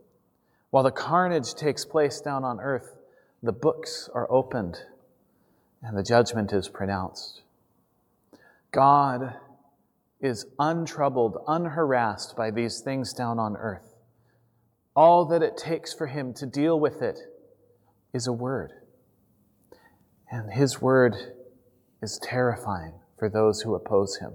While 0.71 0.85
the 0.85 0.91
carnage 0.91 1.55
takes 1.55 1.85
place 1.85 2.21
down 2.21 2.45
on 2.45 2.61
earth, 2.61 2.97
the 3.43 3.53
books 3.53 4.09
are 4.15 4.31
opened 4.31 4.79
and 5.83 5.97
the 5.97 6.03
judgment 6.03 6.53
is 6.53 6.69
pronounced. 6.69 7.43
God 8.71 9.35
is 10.21 10.47
untroubled, 10.59 11.37
unharassed 11.49 12.37
by 12.37 12.51
these 12.51 12.81
things 12.81 13.13
down 13.13 13.39
on 13.39 13.57
earth. 13.57 13.97
All 14.95 15.25
that 15.27 15.43
it 15.43 15.57
takes 15.57 15.93
for 15.93 16.07
him 16.07 16.33
to 16.35 16.47
deal 16.47 16.79
with 16.79 17.03
it 17.03 17.19
is 18.15 18.27
a 18.27 18.33
word. 18.33 18.73
And 20.31 20.53
his 20.53 20.81
word 20.81 21.17
is 22.03 22.19
terrifying 22.23 22.93
for 23.19 23.29
those 23.29 23.63
who 23.63 23.75
oppose 23.75 24.17
him. 24.17 24.33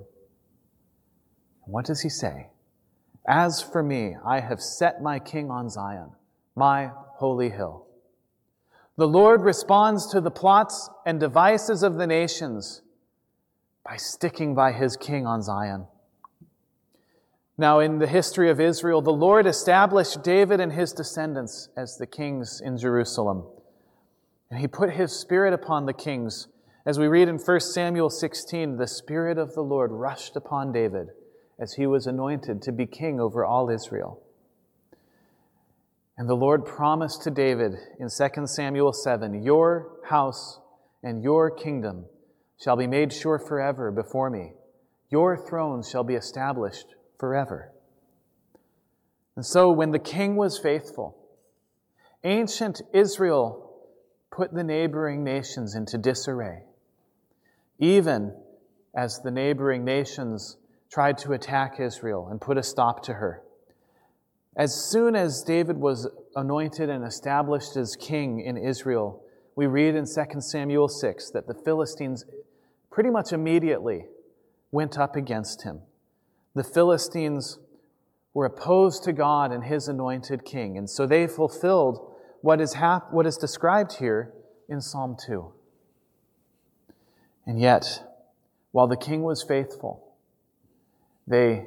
What 1.65 1.85
does 1.85 2.01
he 2.01 2.09
say? 2.09 2.47
As 3.27 3.61
for 3.61 3.83
me, 3.83 4.15
I 4.25 4.39
have 4.39 4.61
set 4.61 5.01
my 5.01 5.19
king 5.19 5.51
on 5.51 5.69
Zion, 5.69 6.11
my 6.55 6.91
holy 7.15 7.49
hill. 7.49 7.85
The 8.95 9.07
Lord 9.07 9.41
responds 9.41 10.07
to 10.07 10.21
the 10.21 10.31
plots 10.31 10.89
and 11.05 11.19
devices 11.19 11.83
of 11.83 11.95
the 11.95 12.07
nations 12.07 12.81
by 13.83 13.97
sticking 13.97 14.55
by 14.55 14.71
his 14.71 14.95
king 14.95 15.27
on 15.27 15.41
Zion. 15.41 15.87
Now, 17.57 17.79
in 17.79 17.99
the 17.99 18.07
history 18.07 18.49
of 18.49 18.59
Israel, 18.59 19.01
the 19.01 19.11
Lord 19.11 19.45
established 19.45 20.23
David 20.23 20.59
and 20.59 20.71
his 20.71 20.93
descendants 20.93 21.69
as 21.75 21.97
the 21.97 22.07
kings 22.07 22.61
in 22.63 22.77
Jerusalem. 22.77 23.45
And 24.49 24.59
he 24.59 24.67
put 24.67 24.91
his 24.91 25.11
spirit 25.11 25.53
upon 25.53 25.85
the 25.85 25.93
kings 25.93 26.47
as 26.87 26.97
we 26.97 27.07
read 27.07 27.27
in 27.27 27.37
1 27.37 27.59
Samuel 27.59 28.09
16, 28.09 28.77
the 28.77 28.87
Spirit 28.87 29.37
of 29.37 29.53
the 29.53 29.61
Lord 29.61 29.91
rushed 29.91 30.37
upon 30.37 30.71
David 30.71 31.09
as 31.59 31.73
he 31.73 31.85
was 31.85 32.07
anointed 32.07 32.61
to 32.61 32.71
be 32.71 32.85
king 32.85 33.19
over 33.19 33.43
all 33.43 33.69
Israel. 33.69 34.23
And 36.17 36.29
the 36.29 36.33
Lord 36.33 36.65
promised 36.65 37.23
to 37.23 37.29
David 37.29 37.73
in 37.99 38.07
2 38.07 38.47
Samuel 38.47 38.93
7 38.93 39.43
Your 39.43 39.97
house 40.05 40.61
and 41.03 41.21
your 41.21 41.51
kingdom 41.51 42.05
shall 42.57 42.77
be 42.77 42.87
made 42.87 43.11
sure 43.11 43.37
forever 43.37 43.91
before 43.91 44.29
me. 44.29 44.53
Your 45.09 45.45
throne 45.45 45.83
shall 45.83 46.05
be 46.05 46.15
established 46.15 46.95
forever. 47.19 47.73
And 49.35 49.45
so, 49.45 49.73
when 49.73 49.91
the 49.91 49.99
king 49.99 50.37
was 50.37 50.57
faithful, 50.57 51.17
ancient 52.23 52.81
Israel 52.93 53.73
put 54.31 54.53
the 54.53 54.63
neighboring 54.63 55.25
nations 55.25 55.75
into 55.75 55.97
disarray 55.97 56.61
even 57.79 58.33
as 58.95 59.19
the 59.21 59.31
neighboring 59.31 59.85
nations 59.85 60.57
tried 60.91 61.17
to 61.19 61.33
attack 61.33 61.79
Israel 61.79 62.27
and 62.29 62.41
put 62.41 62.57
a 62.57 62.63
stop 62.63 63.03
to 63.03 63.13
her. 63.13 63.43
As 64.55 64.73
soon 64.73 65.15
as 65.15 65.43
David 65.43 65.77
was 65.77 66.07
anointed 66.35 66.89
and 66.89 67.05
established 67.05 67.77
as 67.77 67.95
king 67.95 68.39
in 68.39 68.57
Israel, 68.57 69.23
we 69.55 69.67
read 69.67 69.95
in 69.95 70.05
2 70.05 70.41
Samuel 70.41 70.87
6 70.87 71.29
that 71.31 71.47
the 71.47 71.53
Philistines 71.53 72.25
pretty 72.89 73.11
much 73.11 73.31
immediately 73.31 74.05
went 74.71 74.97
up 74.97 75.15
against 75.15 75.63
him. 75.63 75.81
The 76.55 76.63
Philistines 76.63 77.59
were 78.33 78.45
opposed 78.45 79.03
to 79.03 79.13
God 79.13 79.51
and 79.51 79.63
his 79.63 79.87
anointed 79.87 80.43
king, 80.43 80.77
and 80.77 80.89
so 80.89 81.05
they 81.05 81.27
fulfilled 81.27 82.15
what 82.41 82.59
is, 82.59 82.73
hap- 82.73 83.11
what 83.11 83.27
is 83.27 83.37
described 83.37 83.93
here 83.93 84.33
in 84.69 84.81
Psalm 84.81 85.15
2. 85.27 85.53
And 87.47 87.59
yet, 87.59 88.03
while 88.71 88.87
the 88.87 88.97
king 88.97 89.23
was 89.23 89.41
faithful, 89.41 90.13
they 91.25 91.65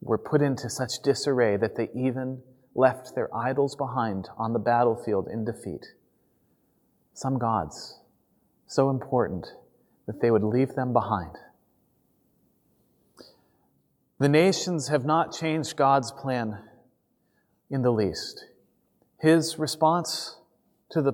were 0.00 0.16
put 0.16 0.40
into 0.40 0.70
such 0.70 1.02
disarray 1.02 1.56
that 1.56 1.74
they 1.76 1.90
even 1.92 2.40
left 2.74 3.16
their 3.16 3.34
idols 3.34 3.74
behind 3.74 4.28
on 4.38 4.52
the 4.52 4.58
battlefield 4.60 5.28
in 5.28 5.44
defeat. 5.44 5.84
some 7.12 7.36
gods 7.36 7.98
so 8.68 8.90
important 8.90 9.48
that 10.06 10.20
they 10.20 10.30
would 10.30 10.44
leave 10.44 10.76
them 10.76 10.92
behind. 10.92 11.34
The 14.20 14.28
nations 14.28 14.86
have 14.88 15.04
not 15.04 15.32
changed 15.32 15.76
God's 15.76 16.12
plan 16.12 16.58
in 17.68 17.82
the 17.82 17.90
least. 17.90 18.44
His 19.20 19.58
response 19.58 20.38
to 20.90 21.02
the, 21.02 21.12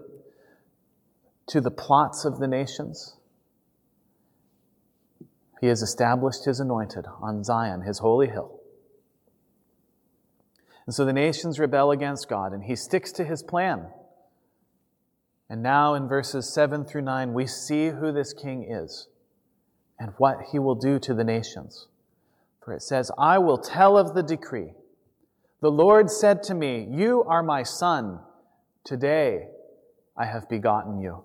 to 1.47 1.61
the 1.63 1.71
plots 1.71 2.27
of 2.27 2.39
the 2.39 2.47
nations, 2.47 3.17
he 5.65 5.69
has 5.69 5.81
established 5.81 6.45
his 6.45 6.61
anointed 6.61 7.07
on 7.23 7.43
Zion, 7.43 7.81
his 7.81 8.01
holy 8.01 8.27
hill. 8.27 8.61
And 10.85 10.95
so 10.95 11.07
the 11.07 11.13
nations 11.15 11.59
rebel 11.59 11.91
against 11.91 12.29
God, 12.29 12.53
and 12.53 12.65
he 12.65 12.77
sticks 12.77 13.11
to 13.13 13.25
his 13.25 13.43
plan. 13.43 13.87
And 15.49 15.63
now 15.63 15.95
in 15.95 16.07
verses 16.07 16.53
7 16.53 16.85
through 16.85 17.01
9, 17.01 17.33
we 17.33 17.47
see 17.47 17.89
who 17.89 18.13
this 18.13 18.35
king 18.35 18.71
is 18.71 19.09
and 19.99 20.13
what 20.19 20.37
he 20.53 20.59
will 20.59 20.75
do 20.75 20.99
to 20.99 21.15
the 21.15 21.25
nations. 21.25 21.89
For 22.63 22.75
it 22.75 22.83
says, 22.83 23.11
I 23.19 23.39
will 23.39 23.57
tell 23.57 23.97
of 23.97 24.13
the 24.13 24.23
decree. 24.23 24.75
The 25.63 25.71
Lord 25.71 26.11
said 26.11 26.43
to 26.43 26.55
me, 26.55 26.87
You 26.91 27.25
are 27.27 27.43
my 27.43 27.63
son. 27.63 28.21
Today 28.85 29.49
I 30.15 30.27
have 30.27 30.47
begotten 30.47 31.01
you. 31.01 31.25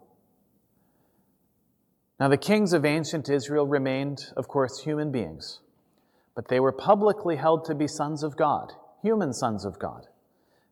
Now, 2.19 2.27
the 2.27 2.37
kings 2.37 2.73
of 2.73 2.83
ancient 2.83 3.29
Israel 3.29 3.65
remained, 3.65 4.25
of 4.35 4.47
course, 4.47 4.83
human 4.83 5.11
beings, 5.11 5.61
but 6.35 6.49
they 6.49 6.59
were 6.59 6.73
publicly 6.73 7.37
held 7.37 7.63
to 7.65 7.75
be 7.75 7.87
sons 7.87 8.23
of 8.23 8.35
God, 8.35 8.73
human 9.01 9.33
sons 9.33 9.63
of 9.63 9.79
God. 9.79 10.07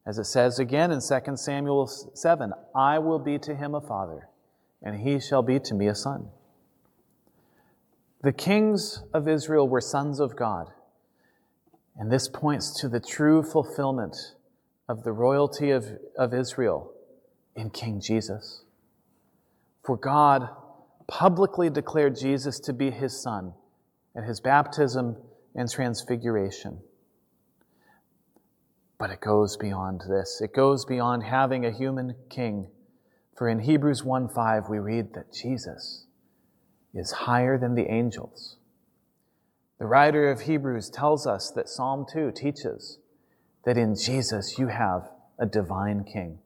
As 0.05 0.17
it 0.17 0.25
says 0.25 0.59
again 0.59 0.91
in 0.91 0.99
2 0.99 1.37
Samuel 1.37 1.87
7 1.87 2.53
I 2.75 2.99
will 2.99 3.19
be 3.19 3.39
to 3.39 3.55
him 3.55 3.75
a 3.75 3.81
father, 3.81 4.27
and 4.81 4.99
he 4.99 5.19
shall 5.19 5.41
be 5.41 5.59
to 5.59 5.73
me 5.73 5.87
a 5.87 5.95
son. 5.95 6.29
The 8.21 8.33
kings 8.33 9.03
of 9.13 9.27
Israel 9.27 9.69
were 9.69 9.81
sons 9.81 10.19
of 10.19 10.35
God. 10.35 10.71
And 11.97 12.11
this 12.11 12.27
points 12.27 12.79
to 12.81 12.89
the 12.89 12.99
true 12.99 13.41
fulfillment 13.41 14.15
of 14.87 15.03
the 15.03 15.11
royalty 15.11 15.71
of, 15.71 15.85
of 16.17 16.33
Israel 16.33 16.91
in 17.55 17.69
King 17.69 18.01
Jesus. 18.01 18.63
For 19.83 19.97
God 19.97 20.49
publicly 21.07 21.69
declared 21.69 22.15
Jesus 22.15 22.59
to 22.61 22.73
be 22.73 22.91
his 22.91 23.21
son 23.21 23.53
at 24.15 24.23
his 24.23 24.39
baptism 24.39 25.15
and 25.55 25.69
transfiguration. 25.69 26.79
But 28.97 29.11
it 29.11 29.21
goes 29.21 29.57
beyond 29.57 30.01
this. 30.09 30.41
It 30.41 30.53
goes 30.53 30.85
beyond 30.85 31.23
having 31.23 31.65
a 31.65 31.71
human 31.71 32.15
king. 32.29 32.67
For 33.35 33.47
in 33.47 33.59
Hebrews 33.59 34.03
1 34.03 34.29
5, 34.29 34.69
we 34.69 34.79
read 34.79 35.13
that 35.13 35.31
Jesus 35.31 36.05
is 36.93 37.11
higher 37.11 37.57
than 37.57 37.75
the 37.75 37.91
angels. 37.91 38.57
The 39.79 39.85
writer 39.85 40.31
of 40.31 40.41
Hebrews 40.41 40.89
tells 40.89 41.27
us 41.27 41.51
that 41.51 41.69
Psalm 41.69 42.05
2 42.11 42.31
teaches 42.35 42.97
that 43.65 43.77
in 43.77 43.95
Jesus 43.95 44.57
you 44.57 44.67
have 44.67 45.09
a 45.37 45.45
divine 45.45 46.03
king. 46.03 46.39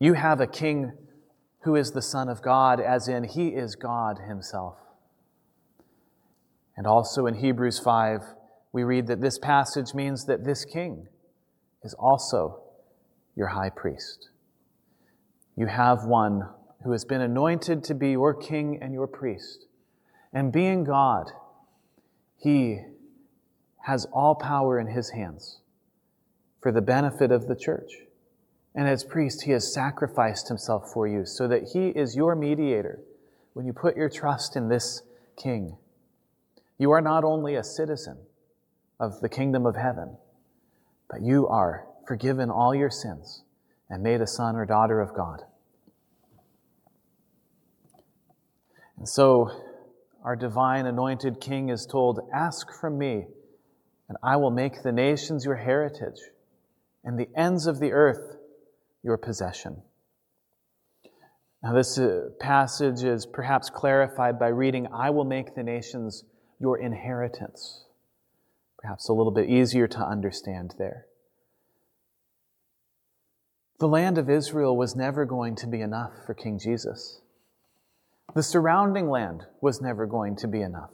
You 0.00 0.14
have 0.14 0.40
a 0.40 0.48
king 0.48 0.92
who 1.64 1.76
is 1.76 1.92
the 1.92 2.02
Son 2.02 2.28
of 2.28 2.42
God, 2.42 2.80
as 2.80 3.08
in 3.08 3.24
he 3.24 3.48
is 3.48 3.76
God 3.76 4.18
himself. 4.26 4.76
And 6.76 6.86
also 6.86 7.26
in 7.26 7.34
Hebrews 7.34 7.78
5, 7.78 8.20
we 8.72 8.82
read 8.82 9.06
that 9.06 9.20
this 9.20 9.38
passage 9.38 9.94
means 9.94 10.24
that 10.26 10.44
this 10.44 10.64
king 10.64 11.08
is 11.82 11.94
also 11.94 12.62
your 13.36 13.48
high 13.48 13.70
priest. 13.70 14.30
You 15.56 15.66
have 15.66 16.04
one 16.04 16.48
who 16.82 16.92
has 16.92 17.04
been 17.04 17.20
anointed 17.20 17.84
to 17.84 17.94
be 17.94 18.12
your 18.12 18.34
king 18.34 18.78
and 18.80 18.92
your 18.92 19.06
priest. 19.06 19.66
And 20.32 20.52
being 20.52 20.84
God, 20.84 21.30
he 22.38 22.80
has 23.84 24.06
all 24.12 24.34
power 24.34 24.80
in 24.80 24.88
his 24.88 25.10
hands 25.10 25.60
for 26.60 26.72
the 26.72 26.80
benefit 26.80 27.30
of 27.30 27.46
the 27.46 27.56
church. 27.56 27.92
And 28.74 28.88
as 28.88 29.04
priest, 29.04 29.42
he 29.42 29.52
has 29.52 29.72
sacrificed 29.72 30.48
himself 30.48 30.90
for 30.92 31.06
you 31.06 31.26
so 31.26 31.46
that 31.48 31.70
he 31.74 31.88
is 31.88 32.16
your 32.16 32.34
mediator 32.34 33.00
when 33.52 33.66
you 33.66 33.72
put 33.72 33.96
your 33.96 34.08
trust 34.08 34.56
in 34.56 34.68
this 34.68 35.02
king. 35.36 35.76
You 36.78 36.90
are 36.92 37.02
not 37.02 37.22
only 37.22 37.54
a 37.54 37.64
citizen 37.64 38.18
of 38.98 39.20
the 39.20 39.28
kingdom 39.28 39.66
of 39.66 39.76
heaven, 39.76 40.16
but 41.10 41.20
you 41.20 41.46
are 41.48 41.86
forgiven 42.06 42.50
all 42.50 42.74
your 42.74 42.90
sins 42.90 43.42
and 43.90 44.02
made 44.02 44.20
a 44.20 44.26
son 44.26 44.56
or 44.56 44.64
daughter 44.64 45.00
of 45.00 45.14
God. 45.14 45.42
And 48.96 49.08
so, 49.08 49.50
our 50.24 50.36
divine 50.36 50.86
anointed 50.86 51.40
king 51.40 51.68
is 51.68 51.84
told, 51.84 52.20
Ask 52.32 52.72
from 52.72 52.96
me, 52.96 53.26
and 54.08 54.16
I 54.22 54.36
will 54.36 54.50
make 54.50 54.82
the 54.82 54.92
nations 54.92 55.44
your 55.44 55.56
heritage, 55.56 56.20
and 57.04 57.18
the 57.18 57.28
ends 57.36 57.66
of 57.66 57.80
the 57.80 57.92
earth 57.92 58.36
your 59.02 59.16
possession. 59.16 59.82
Now, 61.62 61.74
this 61.74 61.96
uh, 61.98 62.30
passage 62.40 63.04
is 63.04 63.24
perhaps 63.24 63.70
clarified 63.70 64.38
by 64.38 64.48
reading, 64.48 64.88
I 64.92 65.10
will 65.10 65.24
make 65.24 65.54
the 65.54 65.62
nations 65.62 66.24
your 66.58 66.78
inheritance. 66.78 67.84
Perhaps 68.78 69.08
a 69.08 69.12
little 69.12 69.32
bit 69.32 69.48
easier 69.48 69.86
to 69.86 69.98
understand 69.98 70.74
there. 70.76 71.06
The 73.78 73.86
land 73.86 74.18
of 74.18 74.28
Israel 74.28 74.76
was 74.76 74.96
never 74.96 75.24
going 75.24 75.54
to 75.56 75.66
be 75.68 75.80
enough 75.80 76.12
for 76.26 76.34
King 76.34 76.58
Jesus. 76.58 77.20
The 78.34 78.42
surrounding 78.42 79.08
land 79.08 79.42
was 79.60 79.80
never 79.80 80.06
going 80.06 80.36
to 80.36 80.48
be 80.48 80.62
enough. 80.62 80.90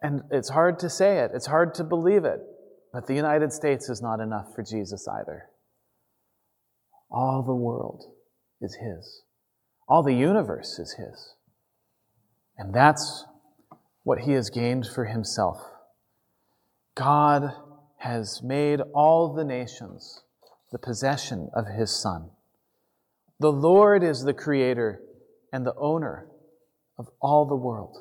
And 0.00 0.22
it's 0.30 0.50
hard 0.50 0.78
to 0.80 0.90
say 0.90 1.18
it, 1.18 1.32
it's 1.34 1.46
hard 1.46 1.74
to 1.74 1.84
believe 1.84 2.24
it, 2.24 2.40
but 2.92 3.06
the 3.06 3.14
United 3.14 3.52
States 3.52 3.88
is 3.88 4.02
not 4.02 4.20
enough 4.20 4.54
for 4.54 4.62
Jesus 4.62 5.06
either. 5.06 5.48
All 7.12 7.42
the 7.42 7.54
world 7.54 8.04
is 8.60 8.76
His, 8.76 9.22
all 9.88 10.02
the 10.02 10.14
universe 10.14 10.78
is 10.78 10.94
His. 10.94 11.34
And 12.56 12.74
that's 12.74 13.24
what 14.02 14.20
He 14.20 14.32
has 14.32 14.50
gained 14.50 14.86
for 14.86 15.04
Himself. 15.04 15.58
God 16.94 17.52
has 17.98 18.40
made 18.42 18.80
all 18.94 19.32
the 19.32 19.44
nations 19.44 20.22
the 20.70 20.78
possession 20.78 21.50
of 21.54 21.66
His 21.66 21.90
Son. 21.90 22.30
The 23.38 23.52
Lord 23.52 24.02
is 24.02 24.22
the 24.22 24.34
creator 24.34 25.02
and 25.52 25.66
the 25.66 25.74
owner 25.76 26.28
of 26.98 27.08
all 27.20 27.44
the 27.44 27.56
world. 27.56 27.96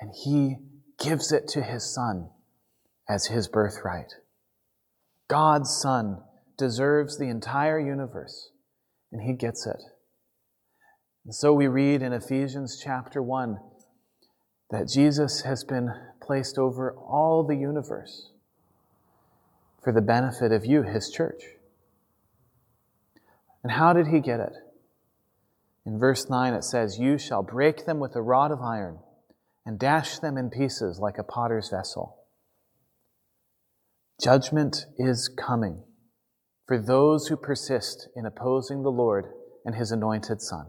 And 0.00 0.12
he 0.24 0.56
gives 0.98 1.30
it 1.30 1.46
to 1.48 1.62
his 1.62 1.94
son 1.94 2.30
as 3.08 3.26
his 3.26 3.48
birthright. 3.48 4.14
God's 5.28 5.70
son 5.70 6.22
deserves 6.60 7.16
the 7.16 7.24
entire 7.24 7.80
universe, 7.80 8.50
and 9.10 9.22
he 9.22 9.32
gets 9.32 9.66
it. 9.66 9.82
And 11.24 11.34
so 11.34 11.54
we 11.54 11.66
read 11.66 12.02
in 12.02 12.12
Ephesians 12.12 12.78
chapter 12.84 13.22
1 13.22 13.58
that 14.70 14.86
Jesus 14.86 15.40
has 15.40 15.64
been 15.64 15.88
placed 16.22 16.58
over 16.58 16.92
all 16.92 17.44
the 17.44 17.56
universe 17.56 18.30
for 19.82 19.90
the 19.90 20.02
benefit 20.02 20.52
of 20.52 20.66
you, 20.66 20.82
his 20.82 21.10
church. 21.10 21.42
And 23.64 23.72
how 23.72 23.94
did 23.94 24.08
he 24.08 24.20
get 24.20 24.40
it? 24.40 24.52
In 25.86 25.98
verse 25.98 26.28
9 26.28 26.52
it 26.52 26.64
says, 26.64 26.98
You 26.98 27.16
shall 27.16 27.42
break 27.42 27.86
them 27.86 28.00
with 28.00 28.14
a 28.14 28.22
rod 28.22 28.50
of 28.50 28.60
iron 28.60 28.98
and 29.64 29.78
dash 29.78 30.18
them 30.18 30.36
in 30.36 30.50
pieces 30.50 30.98
like 31.00 31.16
a 31.16 31.24
potter's 31.24 31.70
vessel. 31.70 32.18
Judgment 34.22 34.84
is 34.98 35.28
coming 35.28 35.84
for 36.70 36.78
those 36.78 37.26
who 37.26 37.36
persist 37.36 38.08
in 38.14 38.24
opposing 38.24 38.84
the 38.84 38.92
Lord 38.92 39.24
and 39.64 39.74
his 39.74 39.90
anointed 39.90 40.40
Son. 40.40 40.66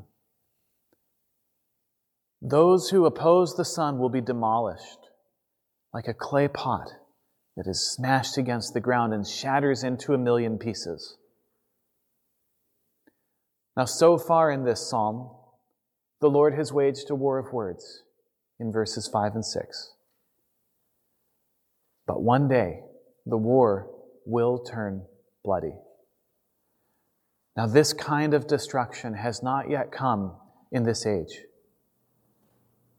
Those 2.42 2.90
who 2.90 3.06
oppose 3.06 3.56
the 3.56 3.64
Son 3.64 4.00
will 4.00 4.10
be 4.10 4.20
demolished 4.20 4.98
like 5.94 6.08
a 6.08 6.16
clay 6.16 6.48
pot 6.48 6.90
that 7.56 7.68
is 7.68 7.88
smashed 7.88 8.36
against 8.36 8.74
the 8.74 8.80
ground 8.80 9.14
and 9.14 9.28
shatters 9.28 9.84
into 9.84 10.16
a 10.16 10.18
million 10.18 10.58
pieces. 10.58 11.18
Now, 13.78 13.86
so 13.86 14.18
far 14.18 14.50
in 14.50 14.66
this 14.66 14.90
psalm, 14.90 15.30
the 16.20 16.32
Lord 16.32 16.56
has 16.56 16.74
waged 16.74 17.12
a 17.12 17.16
war 17.16 17.38
of 17.38 17.54
words 17.54 18.02
in 18.60 18.72
verses 18.72 19.08
5 19.08 19.36
and 19.36 19.46
6. 19.46 19.94
But 22.08 22.24
one 22.24 22.48
day, 22.48 22.80
the 23.28 23.38
war 23.38 23.88
will 24.26 24.58
turn 24.58 25.04
bloody. 25.44 25.76
Now, 27.56 27.68
this 27.68 27.94
kind 27.94 28.34
of 28.34 28.48
destruction 28.48 29.14
has 29.14 29.44
not 29.44 29.70
yet 29.70 29.92
come 29.92 30.36
in 30.72 30.84
this 30.84 31.06
age. 31.06 31.42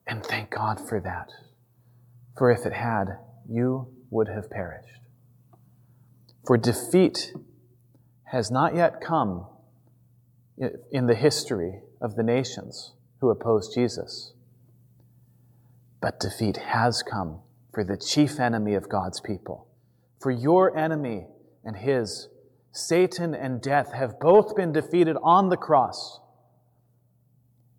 And 0.07 0.25
thank 0.25 0.51
God 0.51 0.79
for 0.88 1.01
that. 1.01 1.31
For 2.37 2.51
if 2.51 2.67
it 2.67 2.73
had, 2.73 3.19
you 3.49 3.88
would 4.11 4.29
have 4.29 4.51
perished. 4.51 5.01
For 6.47 6.59
defeat 6.59 7.33
has 8.25 8.51
not 8.51 8.75
yet 8.75 9.01
come 9.01 9.47
in 10.91 11.07
the 11.07 11.15
history 11.15 11.81
of 12.01 12.17
the 12.17 12.23
nations 12.23 12.93
who 13.21 13.31
opposed 13.31 13.75
Jesus. 13.75 14.35
But 16.01 16.21
defeat 16.21 16.57
has 16.57 17.03
come 17.03 17.41
for 17.73 17.85
the 17.85 17.97
chief 17.97 18.41
enemy 18.41 18.75
of 18.75 18.88
God's 18.88 19.21
people. 19.21 19.69
For 20.21 20.31
your 20.31 20.77
enemy 20.77 21.27
and 21.65 21.77
his, 21.77 22.29
Satan 22.72 23.35
and 23.35 23.61
death, 23.61 23.92
have 23.92 24.18
both 24.18 24.56
been 24.56 24.72
defeated 24.72 25.16
on 25.22 25.50
the 25.50 25.56
cross 25.56 26.20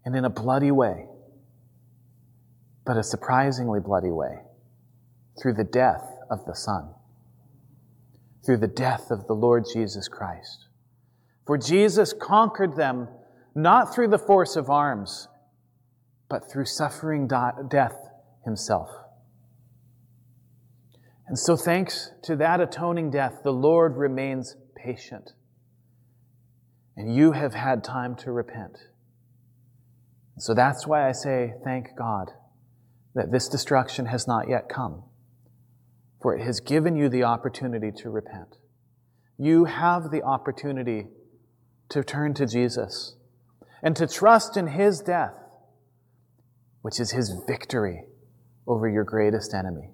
and 0.05 0.15
in 0.15 0.23
a 0.23 0.29
bloody 0.29 0.71
way, 0.71 1.07
but 2.85 2.95
a 2.95 3.03
surprisingly 3.03 3.79
bloody 3.79 4.11
way, 4.11 4.37
through 5.41 5.53
the 5.53 5.63
death 5.63 6.05
of 6.29 6.45
the 6.45 6.53
Son, 6.53 6.93
through 8.45 8.57
the 8.57 8.67
death 8.67 9.09
of 9.09 9.25
the 9.25 9.33
Lord 9.33 9.65
Jesus 9.73 10.07
Christ. 10.07 10.67
For 11.47 11.57
Jesus 11.57 12.13
conquered 12.13 12.75
them 12.75 13.07
not 13.55 13.93
through 13.93 14.09
the 14.09 14.19
force 14.19 14.55
of 14.55 14.69
arms, 14.69 15.27
but 16.29 16.51
through 16.51 16.65
suffering 16.65 17.27
death 17.27 17.95
himself. 18.45 18.89
And 21.27 21.39
so, 21.39 21.55
thanks 21.55 22.11
to 22.23 22.35
that 22.35 22.59
atoning 22.59 23.09
death, 23.09 23.39
the 23.43 23.53
Lord 23.53 23.97
remains 23.97 24.55
patient. 24.83 25.31
And 26.95 27.15
you 27.15 27.31
have 27.31 27.53
had 27.53 27.83
time 27.83 28.15
to 28.17 28.31
repent. 28.31 28.77
So 30.37 30.53
that's 30.53 30.85
why 30.85 31.07
I 31.07 31.11
say, 31.11 31.53
thank 31.63 31.95
God 31.97 32.31
that 33.15 33.31
this 33.31 33.47
destruction 33.47 34.07
has 34.07 34.27
not 34.27 34.49
yet 34.49 34.67
come, 34.67 35.03
for 36.21 36.35
it 36.35 36.43
has 36.43 36.59
given 36.59 36.95
you 36.95 37.09
the 37.09 37.23
opportunity 37.23 37.91
to 37.97 38.09
repent. 38.09 38.57
You 39.37 39.65
have 39.65 40.11
the 40.11 40.23
opportunity 40.23 41.07
to 41.89 42.03
turn 42.03 42.33
to 42.35 42.45
Jesus 42.45 43.15
and 43.83 43.95
to 43.95 44.07
trust 44.07 44.57
in 44.57 44.67
his 44.67 45.01
death, 45.01 45.35
which 46.81 46.99
is 46.99 47.11
his 47.11 47.35
victory 47.47 48.05
over 48.67 48.87
your 48.89 49.03
greatest 49.03 49.53
enemy. 49.53 49.91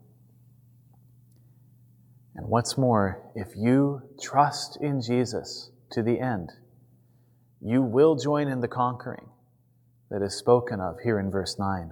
And 2.40 2.48
what's 2.48 2.78
more, 2.78 3.22
if 3.36 3.50
you 3.58 4.02
trust 4.22 4.78
in 4.80 5.02
Jesus 5.02 5.72
to 5.92 6.02
the 6.02 6.22
end, 6.22 6.54
you 7.60 7.82
will 7.82 8.16
join 8.16 8.48
in 8.48 8.62
the 8.62 8.68
conquering 8.70 9.28
that 10.10 10.22
is 10.22 10.38
spoken 10.38 10.80
of 10.80 11.02
here 11.04 11.20
in 11.20 11.30
verse 11.30 11.60
9. 11.60 11.92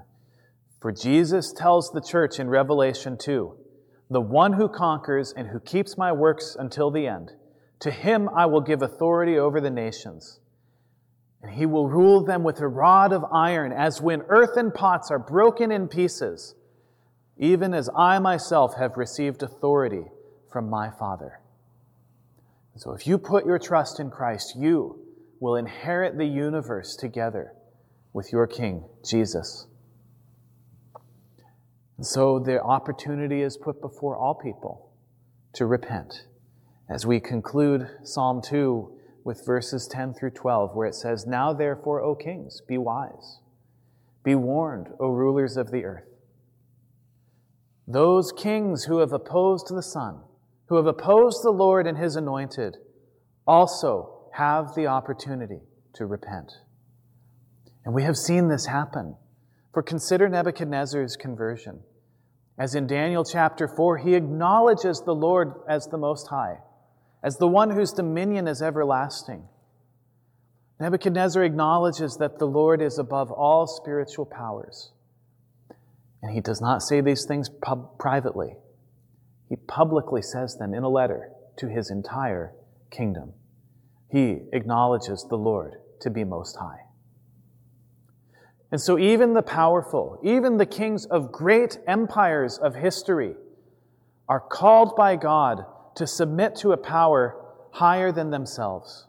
For 0.80 0.94
Jesus 0.94 1.52
tells 1.52 1.92
the 1.92 2.00
church 2.00 2.40
in 2.40 2.48
Revelation 2.48 3.18
2 3.18 3.58
The 4.10 4.22
one 4.22 4.54
who 4.54 4.70
conquers 4.70 5.34
and 5.36 5.50
who 5.50 5.60
keeps 5.60 5.98
my 5.98 6.14
works 6.14 6.56
until 6.58 6.92
the 6.92 7.08
end, 7.08 7.34
to 7.82 7.92
him 7.92 8.30
I 8.30 8.46
will 8.46 8.62
give 8.62 8.82
authority 8.82 9.38
over 9.38 9.60
the 9.60 9.70
nations. 9.70 10.40
And 11.44 11.52
he 11.56 11.66
will 11.66 11.90
rule 11.90 12.24
them 12.24 12.44
with 12.44 12.62
a 12.62 12.70
rod 12.70 13.12
of 13.12 13.26
iron, 13.34 13.74
as 13.74 14.02
when 14.02 14.22
earthen 14.30 14.72
pots 14.72 15.12
are 15.12 15.20
broken 15.20 15.74
in 15.74 15.90
pieces, 15.90 16.56
even 17.36 17.74
as 17.74 17.90
I 17.94 18.20
myself 18.20 18.76
have 18.78 18.96
received 18.96 19.44
authority 19.44 20.06
from 20.52 20.70
my 20.70 20.90
Father. 20.90 21.40
So 22.78 22.94
if 22.94 23.08
you 23.08 23.18
put 23.18 23.46
your 23.46 23.58
trust 23.58 24.00
in 24.00 24.12
Christ, 24.12 24.56
you 24.56 25.04
will 25.40 25.56
inherit 25.56 26.18
the 26.18 26.26
universe 26.26 26.96
together 26.96 27.54
with 28.14 28.32
your 28.32 28.48
King, 28.48 28.86
Jesus. 29.04 29.68
And 31.98 32.06
so 32.06 32.40
the 32.40 32.62
opportunity 32.62 33.42
is 33.42 33.58
put 33.58 33.82
before 33.82 34.16
all 34.16 34.36
people 34.36 34.92
to 35.54 35.66
repent. 35.66 36.26
As 36.90 37.06
we 37.06 37.20
conclude 37.20 37.90
Psalm 38.04 38.42
2 38.42 38.92
with 39.24 39.46
verses 39.46 39.88
10 39.92 40.14
through 40.14 40.32
12, 40.32 40.76
where 40.76 40.88
it 40.88 40.96
says, 40.96 41.26
Now 41.26 41.54
therefore, 41.54 42.02
O 42.02 42.16
kings, 42.16 42.62
be 42.68 42.78
wise. 42.78 43.40
Be 44.24 44.36
warned, 44.36 44.90
O 45.00 45.10
rulers 45.10 45.58
of 45.58 45.72
the 45.72 45.84
earth. 45.84 46.06
Those 47.88 48.32
kings 48.32 48.84
who 48.84 49.00
have 49.00 49.14
opposed 49.14 49.74
the 49.74 49.82
Son, 49.82 50.20
who 50.68 50.76
have 50.76 50.86
opposed 50.86 51.44
the 51.44 51.52
Lord 51.52 51.88
and 51.88 51.98
his 51.98 52.16
anointed, 52.16 52.78
also 53.46 54.30
have 54.34 54.76
the 54.76 54.88
opportunity 54.88 55.62
to 55.94 56.06
repent. 56.06 56.52
And 57.86 57.94
we 57.94 58.04
have 58.04 58.18
seen 58.18 58.50
this 58.50 58.66
happen. 58.66 59.16
For 59.74 59.84
consider 59.84 60.28
Nebuchadnezzar's 60.28 61.16
conversion. 61.16 61.82
As 62.58 62.74
in 62.74 62.88
Daniel 62.88 63.24
chapter 63.24 63.68
4, 63.68 63.98
he 64.00 64.16
acknowledges 64.16 65.02
the 65.06 65.14
Lord 65.14 65.54
as 65.70 65.86
the 65.86 65.98
Most 65.98 66.28
High, 66.30 66.58
as 67.24 67.38
the 67.38 67.48
one 67.48 67.70
whose 67.70 67.92
dominion 67.92 68.48
is 68.48 68.62
everlasting. 68.62 69.48
Nebuchadnezzar 70.80 71.44
acknowledges 71.44 72.18
that 72.18 72.40
the 72.40 72.48
Lord 72.48 72.82
is 72.82 72.98
above 72.98 73.32
all 73.32 73.68
spiritual 73.68 74.26
powers. 74.26 74.92
And 76.22 76.34
he 76.34 76.42
does 76.42 76.60
not 76.60 76.82
say 76.82 77.02
these 77.02 77.26
things 77.28 77.50
pub- 77.50 78.00
privately. 78.00 78.56
He 79.50 79.56
publicly 79.56 80.22
says 80.22 80.58
them 80.58 80.74
in 80.74 80.84
a 80.84 80.90
letter 80.90 81.32
to 81.58 81.68
his 81.68 81.90
entire 81.90 82.54
kingdom. 82.92 83.34
He 84.10 84.40
acknowledges 84.54 85.26
the 85.30 85.38
Lord 85.38 85.76
to 86.02 86.10
be 86.10 86.24
most 86.24 86.58
high. 86.58 86.82
And 88.72 88.82
so, 88.82 89.00
even 89.00 89.34
the 89.34 89.42
powerful, 89.42 90.20
even 90.24 90.58
the 90.58 90.66
kings 90.66 91.06
of 91.06 91.32
great 91.32 91.80
empires 91.88 92.58
of 92.58 92.76
history, 92.76 93.36
are 94.28 94.42
called 94.42 94.96
by 94.96 95.16
God 95.16 95.64
to 95.96 96.06
submit 96.06 96.56
to 96.58 96.74
a 96.74 96.78
power 96.78 97.42
higher 97.72 98.12
than 98.12 98.30
themselves. 98.30 99.08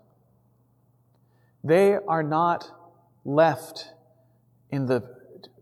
They 1.65 1.95
are 1.95 2.23
not 2.23 2.71
left 3.25 3.93
in 4.71 4.87
the, 4.87 5.03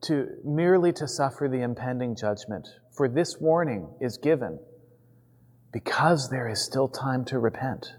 to, 0.03 0.29
merely 0.45 0.93
to 0.93 1.09
suffer 1.09 1.49
the 1.49 1.63
impending 1.63 2.17
judgment, 2.17 2.69
for 2.97 3.09
this 3.09 3.37
warning 3.39 3.89
is 4.01 4.17
given 4.17 4.59
because 5.73 6.31
there 6.31 6.49
is 6.49 6.65
still 6.65 6.89
time 6.89 7.25
to 7.27 7.39
repent. 7.39 7.93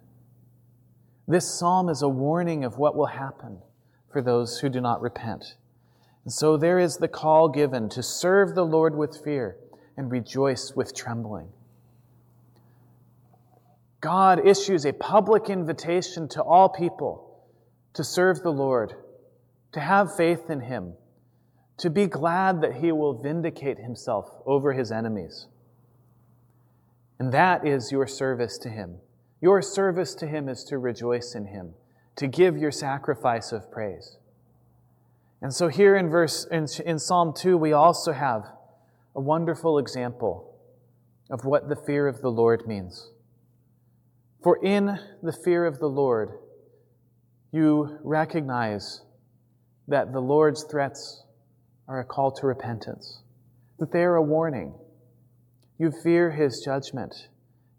This 1.27 1.47
psalm 1.47 1.89
is 1.89 2.01
a 2.01 2.09
warning 2.09 2.63
of 2.63 2.77
what 2.77 2.95
will 2.95 3.05
happen 3.05 3.59
for 4.11 4.21
those 4.21 4.59
who 4.59 4.69
do 4.69 4.81
not 4.81 5.01
repent. 5.01 5.55
And 6.23 6.33
so 6.33 6.57
there 6.57 6.79
is 6.79 6.97
the 6.97 7.07
call 7.07 7.49
given 7.49 7.89
to 7.89 8.01
serve 8.01 8.55
the 8.55 8.65
Lord 8.65 8.95
with 8.95 9.23
fear 9.23 9.57
and 9.95 10.09
rejoice 10.09 10.73
with 10.75 10.95
trembling. 10.95 11.49
God 14.01 14.45
issues 14.45 14.85
a 14.85 14.93
public 14.93 15.49
invitation 15.49 16.27
to 16.29 16.41
all 16.41 16.69
people 16.69 17.27
to 17.93 18.03
serve 18.03 18.41
the 18.41 18.51
Lord, 18.51 18.93
to 19.73 19.79
have 19.79 20.15
faith 20.15 20.49
in 20.49 20.61
Him, 20.61 20.93
to 21.77 21.89
be 21.89 22.07
glad 22.07 22.61
that 22.61 22.75
He 22.75 22.91
will 22.91 23.13
vindicate 23.13 23.77
Himself 23.79 24.29
over 24.45 24.73
His 24.73 24.91
enemies. 24.91 25.47
And 27.19 27.31
that 27.31 27.65
is 27.65 27.91
your 27.91 28.07
service 28.07 28.57
to 28.59 28.69
Him. 28.69 28.97
Your 29.41 29.61
service 29.61 30.15
to 30.15 30.27
Him 30.27 30.49
is 30.49 30.63
to 30.65 30.77
rejoice 30.77 31.35
in 31.35 31.47
Him, 31.47 31.73
to 32.15 32.27
give 32.27 32.57
your 32.57 32.71
sacrifice 32.71 33.51
of 33.51 33.71
praise. 33.71 34.17
And 35.41 35.53
so 35.53 35.67
here 35.67 35.95
in 35.95 36.09
verse 36.09 36.45
in, 36.51 36.67
in 36.85 36.97
Psalm 36.97 37.33
2 37.35 37.57
we 37.57 37.73
also 37.73 38.11
have 38.11 38.43
a 39.15 39.21
wonderful 39.21 39.77
example 39.77 40.55
of 41.29 41.45
what 41.45 41.69
the 41.69 41.75
fear 41.75 42.07
of 42.07 42.21
the 42.21 42.31
Lord 42.31 42.67
means. 42.67 43.11
For 44.41 44.63
in 44.63 44.99
the 45.21 45.33
fear 45.33 45.65
of 45.65 45.79
the 45.79 45.87
Lord 45.87 46.31
you 47.51 47.99
recognize 48.03 49.01
that 49.87 50.11
the 50.11 50.21
Lord's 50.21 50.63
threats 50.63 51.23
are 51.87 51.99
a 51.99 52.05
call 52.05 52.31
to 52.31 52.47
repentance, 52.47 53.21
that 53.79 53.91
they 53.91 54.03
are 54.03 54.15
a 54.15 54.21
warning. 54.21 54.73
You 55.77 55.91
fear 55.91 56.31
his 56.31 56.61
judgment, 56.63 57.29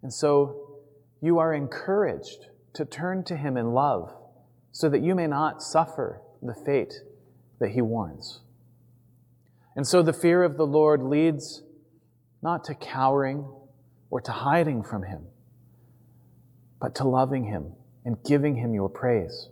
and 0.02 0.12
so 0.12 0.80
you 1.20 1.38
are 1.38 1.52
encouraged 1.52 2.46
to 2.74 2.84
turn 2.84 3.24
to 3.24 3.36
him 3.36 3.56
in 3.56 3.72
love 3.72 4.14
so 4.70 4.88
that 4.88 5.02
you 5.02 5.14
may 5.14 5.26
not 5.26 5.62
suffer 5.62 6.22
the 6.40 6.54
fate 6.54 6.94
that 7.58 7.70
he 7.70 7.82
warns. 7.82 8.40
And 9.74 9.86
so 9.86 10.02
the 10.02 10.12
fear 10.12 10.42
of 10.42 10.56
the 10.56 10.66
Lord 10.66 11.02
leads 11.02 11.62
not 12.42 12.64
to 12.64 12.74
cowering 12.74 13.48
or 14.10 14.20
to 14.20 14.32
hiding 14.32 14.82
from 14.82 15.02
him, 15.02 15.26
but 16.80 16.94
to 16.96 17.08
loving 17.08 17.44
him 17.44 17.72
and 18.04 18.16
giving 18.24 18.56
him 18.56 18.74
your 18.74 18.88
praise. 18.88 19.48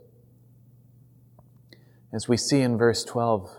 As 2.13 2.27
we 2.27 2.37
see 2.37 2.61
in 2.61 2.77
verse 2.77 3.03
12, 3.03 3.49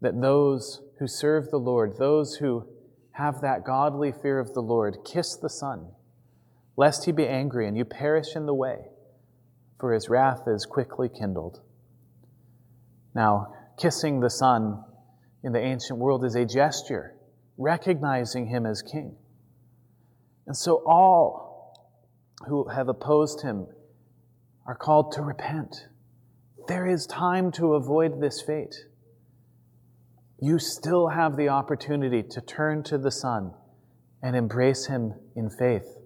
that 0.00 0.20
those 0.20 0.82
who 0.98 1.06
serve 1.06 1.50
the 1.50 1.58
Lord, 1.58 1.96
those 1.98 2.36
who 2.36 2.66
have 3.12 3.40
that 3.40 3.64
godly 3.64 4.12
fear 4.12 4.38
of 4.38 4.52
the 4.52 4.60
Lord, 4.60 4.98
kiss 5.04 5.36
the 5.36 5.48
Son, 5.48 5.88
lest 6.76 7.06
he 7.06 7.12
be 7.12 7.26
angry 7.26 7.66
and 7.66 7.76
you 7.76 7.84
perish 7.84 8.36
in 8.36 8.46
the 8.46 8.54
way, 8.54 8.88
for 9.80 9.92
his 9.92 10.08
wrath 10.08 10.42
is 10.46 10.66
quickly 10.66 11.08
kindled. 11.08 11.60
Now, 13.14 13.54
kissing 13.78 14.20
the 14.20 14.30
Son 14.30 14.84
in 15.42 15.52
the 15.52 15.60
ancient 15.60 15.98
world 15.98 16.24
is 16.24 16.34
a 16.34 16.44
gesture, 16.44 17.14
recognizing 17.56 18.46
him 18.46 18.66
as 18.66 18.82
king. 18.82 19.16
And 20.46 20.56
so 20.56 20.82
all 20.86 21.74
who 22.46 22.68
have 22.68 22.88
opposed 22.88 23.40
him 23.40 23.66
are 24.66 24.74
called 24.74 25.12
to 25.12 25.22
repent, 25.22 25.86
there 26.68 26.86
is 26.86 27.06
time 27.06 27.52
to 27.52 27.74
avoid 27.74 28.20
this 28.20 28.42
fate. 28.42 28.74
You 30.40 30.58
still 30.58 31.08
have 31.08 31.36
the 31.36 31.48
opportunity 31.48 32.22
to 32.22 32.40
turn 32.40 32.82
to 32.84 32.98
the 32.98 33.10
Son 33.10 33.52
and 34.22 34.36
embrace 34.36 34.86
Him 34.86 35.14
in 35.34 35.48
faith. 35.48 35.96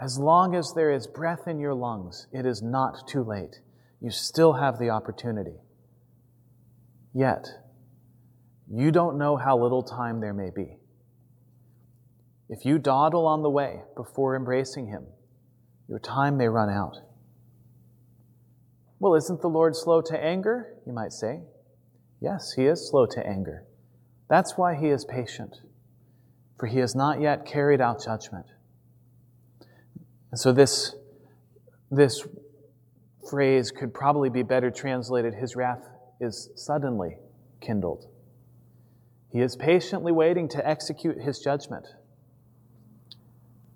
As 0.00 0.18
long 0.18 0.54
as 0.54 0.72
there 0.74 0.90
is 0.90 1.06
breath 1.06 1.46
in 1.46 1.58
your 1.58 1.74
lungs, 1.74 2.26
it 2.32 2.46
is 2.46 2.62
not 2.62 3.06
too 3.06 3.22
late. 3.22 3.60
You 4.00 4.10
still 4.10 4.54
have 4.54 4.78
the 4.78 4.88
opportunity. 4.88 5.56
Yet, 7.12 7.46
you 8.72 8.90
don't 8.90 9.18
know 9.18 9.36
how 9.36 9.58
little 9.58 9.82
time 9.82 10.20
there 10.20 10.32
may 10.32 10.50
be. 10.54 10.76
If 12.48 12.64
you 12.64 12.78
dawdle 12.78 13.26
on 13.26 13.42
the 13.42 13.50
way 13.50 13.82
before 13.96 14.34
embracing 14.34 14.86
Him, 14.86 15.06
your 15.88 15.98
time 15.98 16.38
may 16.38 16.48
run 16.48 16.70
out. 16.70 16.96
Well, 18.98 19.14
isn't 19.14 19.42
the 19.42 19.48
Lord 19.48 19.76
slow 19.76 20.00
to 20.02 20.18
anger? 20.18 20.74
You 20.86 20.92
might 20.92 21.12
say. 21.12 21.40
Yes, 22.20 22.52
He 22.52 22.66
is 22.66 22.88
slow 22.88 23.06
to 23.06 23.26
anger. 23.26 23.64
That's 24.28 24.56
why 24.56 24.74
He 24.74 24.88
is 24.88 25.04
patient, 25.04 25.60
for 26.58 26.66
He 26.66 26.78
has 26.78 26.94
not 26.94 27.20
yet 27.20 27.46
carried 27.46 27.80
out 27.80 28.04
judgment. 28.04 28.46
And 30.30 30.38
so 30.38 30.52
this, 30.52 30.94
this 31.90 32.26
phrase 33.28 33.70
could 33.70 33.92
probably 33.92 34.28
be 34.28 34.42
better 34.42 34.70
translated 34.70 35.34
His 35.34 35.56
wrath 35.56 35.88
is 36.20 36.50
suddenly 36.54 37.16
kindled. 37.60 38.06
He 39.32 39.40
is 39.40 39.56
patiently 39.56 40.12
waiting 40.12 40.48
to 40.48 40.68
execute 40.68 41.20
His 41.20 41.38
judgment. 41.38 41.86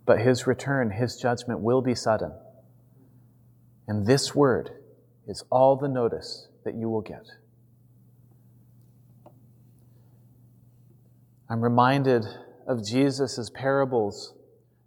But 0.05 0.21
His 0.21 0.47
return, 0.47 0.91
His 0.91 1.17
judgment 1.17 1.61
will 1.61 1.81
be 1.81 1.95
sudden. 1.95 2.33
And 3.89 4.07
this 4.07 4.35
word 4.35 4.71
is 5.27 5.45
all 5.51 5.77
the 5.77 5.89
notice 5.89 6.49
that 6.65 6.75
you 6.75 6.89
will 6.91 7.01
get. 7.01 7.25
I'm 11.49 11.61
reminded 11.61 12.25
of 12.67 12.85
Jesus' 12.85 13.51
parables 13.55 14.35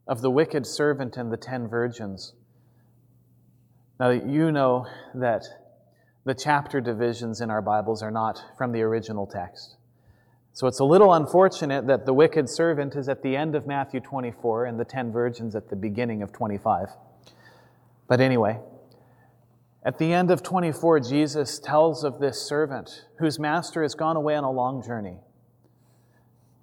of 0.07 0.21
the 0.21 0.31
wicked 0.31 0.65
servant 0.65 1.15
and 1.15 1.31
the 1.31 1.37
ten 1.37 1.67
virgins. 1.67 2.33
Now, 3.99 4.09
you 4.09 4.51
know 4.51 4.87
that 5.13 5.43
the 6.25 6.33
chapter 6.33 6.81
divisions 6.81 7.41
in 7.41 7.51
our 7.51 7.61
Bibles 7.61 8.01
are 8.01 8.11
not 8.11 8.41
from 8.57 8.71
the 8.71 8.81
original 8.81 9.27
text. 9.27 9.75
So 10.53 10.65
it's 10.65 10.79
a 10.79 10.85
little 10.85 11.13
unfortunate 11.13 11.85
that 11.85 12.07
the 12.07 12.13
wicked 12.13 12.49
servant 12.49 12.95
is 12.95 13.07
at 13.07 13.21
the 13.21 13.35
end 13.35 13.53
of 13.53 13.67
Matthew 13.67 13.99
24 13.99 14.65
and 14.65 14.79
the 14.79 14.85
ten 14.85 15.11
virgins 15.11 15.55
at 15.55 15.69
the 15.69 15.75
beginning 15.75 16.23
of 16.23 16.31
25. 16.33 16.87
But 18.07 18.19
anyway, 18.19 18.59
at 19.83 19.99
the 19.99 20.11
end 20.11 20.31
of 20.31 20.41
24, 20.41 21.01
Jesus 21.01 21.59
tells 21.59 22.03
of 22.03 22.19
this 22.19 22.41
servant 22.41 23.05
whose 23.19 23.37
master 23.37 23.83
has 23.83 23.93
gone 23.93 24.15
away 24.15 24.35
on 24.35 24.43
a 24.43 24.51
long 24.51 24.83
journey. 24.83 25.19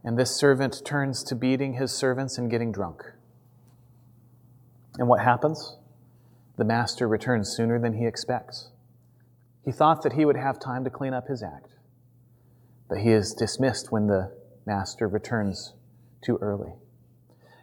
And 0.05 0.19
this 0.19 0.37
servant 0.37 0.83
turns 0.85 1.23
to 1.25 1.35
beating 1.35 1.75
his 1.75 1.91
servants 1.91 2.37
and 2.37 2.51
getting 2.51 2.71
drunk. 2.71 3.03
And 4.99 5.09
what 5.09 5.21
happens? 5.21 5.77
The 6.57 6.65
master 6.65 7.09
returns 7.09 7.49
sooner 7.49 7.81
than 7.81 7.95
he 7.95 8.07
expects. 8.07 8.71
He 9.65 9.73
thought 9.73 10.03
that 10.03 10.13
he 10.13 10.25
would 10.25 10.37
have 10.37 10.61
time 10.61 10.85
to 10.85 10.91
clean 10.91 11.15
up 11.15 11.27
his 11.27 11.43
act, 11.43 11.73
but 12.89 12.99
he 12.99 13.11
is 13.11 13.33
dismissed 13.33 13.91
when 13.91 14.07
the 14.07 14.31
master 14.67 15.09
returns 15.09 15.73
too 16.23 16.39
early. 16.41 16.75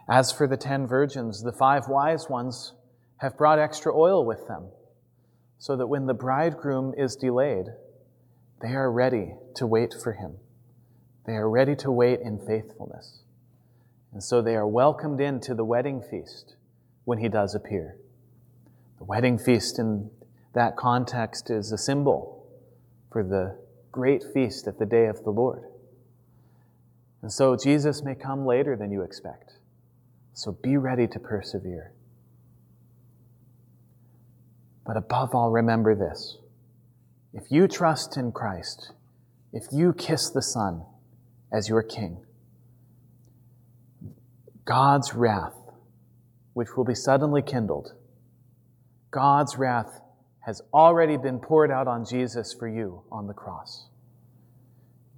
As 0.09 0.31
for 0.31 0.47
the 0.47 0.57
ten 0.57 0.87
virgins, 0.87 1.43
the 1.43 1.53
five 1.53 1.87
wise 1.87 2.27
ones 2.27 2.73
have 3.17 3.37
brought 3.37 3.59
extra 3.59 3.95
oil 3.95 4.25
with 4.25 4.47
them, 4.47 4.65
so 5.59 5.75
that 5.77 5.87
when 5.87 6.07
the 6.07 6.13
bridegroom 6.15 6.93
is 6.97 7.15
delayed, 7.15 7.67
they 8.61 8.73
are 8.73 8.91
ready 8.91 9.35
to 9.55 9.67
wait 9.67 9.93
for 9.93 10.13
him. 10.13 10.37
They 11.25 11.33
are 11.33 11.49
ready 11.49 11.75
to 11.77 11.91
wait 11.91 12.19
in 12.21 12.39
faithfulness. 12.39 13.19
And 14.11 14.23
so 14.23 14.41
they 14.41 14.55
are 14.55 14.67
welcomed 14.67 15.21
into 15.21 15.53
the 15.55 15.63
wedding 15.63 16.01
feast 16.01 16.55
when 17.05 17.19
he 17.19 17.29
does 17.29 17.55
appear. 17.55 17.97
The 18.97 19.05
wedding 19.05 19.37
feast 19.37 19.79
in 19.79 20.09
that 20.53 20.75
context 20.75 21.49
is 21.49 21.71
a 21.71 21.77
symbol 21.77 22.45
for 23.11 23.23
the 23.23 23.57
great 23.91 24.23
feast 24.33 24.67
at 24.67 24.79
the 24.79 24.85
day 24.85 25.05
of 25.05 25.23
the 25.23 25.31
Lord. 25.31 25.63
And 27.21 27.31
so 27.31 27.55
Jesus 27.55 28.03
may 28.03 28.15
come 28.15 28.45
later 28.45 28.75
than 28.75 28.91
you 28.91 29.03
expect. 29.03 29.53
So 30.33 30.51
be 30.51 30.77
ready 30.77 31.07
to 31.07 31.19
persevere. 31.19 31.93
But 34.85 34.97
above 34.97 35.35
all, 35.35 35.51
remember 35.51 35.95
this. 35.95 36.37
If 37.33 37.43
you 37.49 37.67
trust 37.67 38.17
in 38.17 38.31
Christ, 38.31 38.91
if 39.53 39.63
you 39.71 39.93
kiss 39.93 40.29
the 40.29 40.41
Son 40.41 40.83
as 41.51 41.69
your 41.69 41.83
King, 41.83 42.23
God's 44.65 45.13
wrath 45.13 45.61
which 46.53 46.75
will 46.75 46.83
be 46.83 46.95
suddenly 46.95 47.41
kindled. 47.41 47.93
God's 49.09 49.57
wrath 49.57 50.01
has 50.41 50.61
already 50.73 51.17
been 51.17 51.39
poured 51.39 51.71
out 51.71 51.87
on 51.87 52.05
Jesus 52.05 52.53
for 52.57 52.67
you 52.67 53.03
on 53.11 53.27
the 53.27 53.33
cross. 53.33 53.87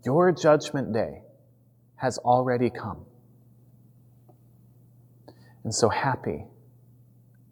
Your 0.06 0.32
judgment 0.32 0.94
day 0.94 1.22
has 1.96 2.18
already 2.20 2.70
come. 2.70 3.06
And 5.64 5.74
so 5.74 5.90
happy 5.90 6.46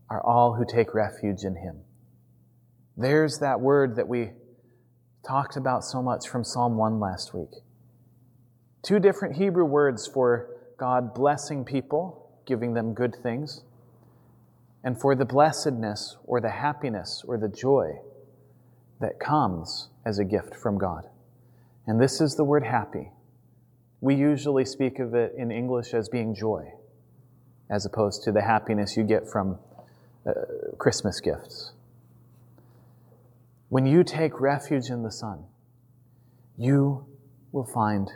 are 0.09 0.21
all 0.21 0.55
who 0.55 0.65
take 0.65 0.93
refuge 0.93 1.43
in 1.43 1.55
him. 1.55 1.81
There's 2.97 3.39
that 3.39 3.61
word 3.61 3.95
that 3.95 4.07
we 4.07 4.31
talked 5.25 5.55
about 5.55 5.85
so 5.85 6.01
much 6.01 6.27
from 6.27 6.43
Psalm 6.43 6.75
1 6.77 6.99
last 6.99 7.33
week. 7.33 7.61
Two 8.83 8.99
different 8.99 9.35
Hebrew 9.35 9.65
words 9.65 10.07
for 10.07 10.49
God 10.77 11.13
blessing 11.13 11.63
people, 11.63 12.29
giving 12.45 12.73
them 12.73 12.93
good 12.93 13.15
things, 13.21 13.63
and 14.83 14.99
for 14.99 15.15
the 15.15 15.25
blessedness 15.25 16.17
or 16.25 16.41
the 16.41 16.49
happiness 16.49 17.23
or 17.27 17.37
the 17.37 17.47
joy 17.47 17.99
that 18.99 19.19
comes 19.19 19.89
as 20.05 20.17
a 20.17 20.25
gift 20.25 20.55
from 20.55 20.77
God. 20.77 21.07
And 21.85 22.01
this 22.01 22.21
is 22.21 22.35
the 22.35 22.43
word 22.43 22.63
happy. 22.63 23.11
We 23.99 24.15
usually 24.15 24.65
speak 24.65 24.97
of 24.97 25.13
it 25.13 25.33
in 25.37 25.51
English 25.51 25.93
as 25.93 26.09
being 26.09 26.33
joy, 26.33 26.73
as 27.69 27.85
opposed 27.85 28.23
to 28.23 28.31
the 28.31 28.41
happiness 28.41 28.97
you 28.97 29.03
get 29.03 29.27
from 29.27 29.59
uh, 30.25 30.31
Christmas 30.79 31.19
gifts. 31.19 31.73
When 33.69 33.85
you 33.85 34.03
take 34.03 34.39
refuge 34.41 34.89
in 34.89 35.03
the 35.03 35.11
Son, 35.11 35.45
you 36.57 37.05
will 37.51 37.65
find 37.65 38.11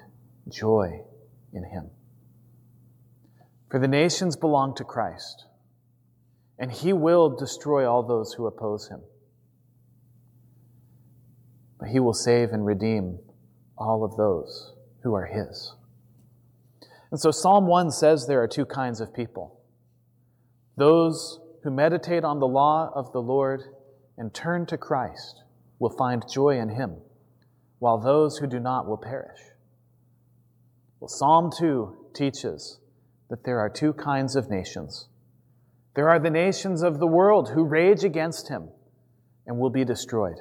joy 0.50 1.02
in 1.54 1.64
Him. 1.64 1.90
For 3.70 3.80
the 3.80 3.88
nations 3.88 4.36
belong 4.36 4.76
to 4.76 4.84
Christ 4.84 5.46
and 6.58 6.72
he 6.72 6.94
will 6.94 7.30
destroy 7.30 7.90
all 7.90 8.04
those 8.04 8.34
who 8.34 8.48
oppose 8.48 8.88
him. 8.88 9.02
But 11.80 11.90
he 11.90 12.00
will 12.00 12.14
save 12.14 12.52
and 12.52 12.66
redeem 12.66 13.20
all 13.78 14.04
of 14.04 14.16
those 14.16 14.74
who 15.04 15.14
are 15.14 15.26
his. 15.26 15.74
And 17.12 17.20
so 17.20 17.32
Psalm 17.32 17.68
1 17.68 17.92
says 17.92 18.26
there 18.26 18.42
are 18.42 18.48
two 18.48 18.66
kinds 18.66 19.02
of 19.02 19.14
people 19.14 19.60
those 20.78 21.40
who 21.64 21.72
meditate 21.72 22.26
on 22.26 22.40
the 22.40 22.48
law 22.48 22.92
of 22.94 23.12
the 23.14 23.22
Lord 23.22 23.62
and 24.18 24.34
turn 24.34 24.66
to 24.66 24.78
Christ 24.78 25.44
will 25.80 25.90
find 25.90 26.24
joy 26.30 26.60
in 26.60 26.70
him, 26.70 26.98
while 27.80 27.98
those 27.98 28.38
who 28.38 28.48
do 28.48 28.60
not 28.60 28.86
will 28.86 28.98
perish. 28.98 29.40
Well, 31.06 31.10
Psalm 31.10 31.52
2 31.56 31.98
teaches 32.16 32.80
that 33.30 33.44
there 33.44 33.60
are 33.60 33.70
two 33.70 33.94
kinds 33.94 34.36
of 34.36 34.50
nations 34.50 35.08
there 35.94 36.10
are 36.10 36.18
the 36.18 36.32
nations 36.32 36.82
of 36.82 36.98
the 36.98 37.06
world 37.06 37.52
who 37.52 37.64
rage 37.64 38.04
against 38.04 38.50
him 38.50 38.70
and 39.46 39.60
will 39.60 39.70
be 39.70 39.86
destroyed. 39.86 40.38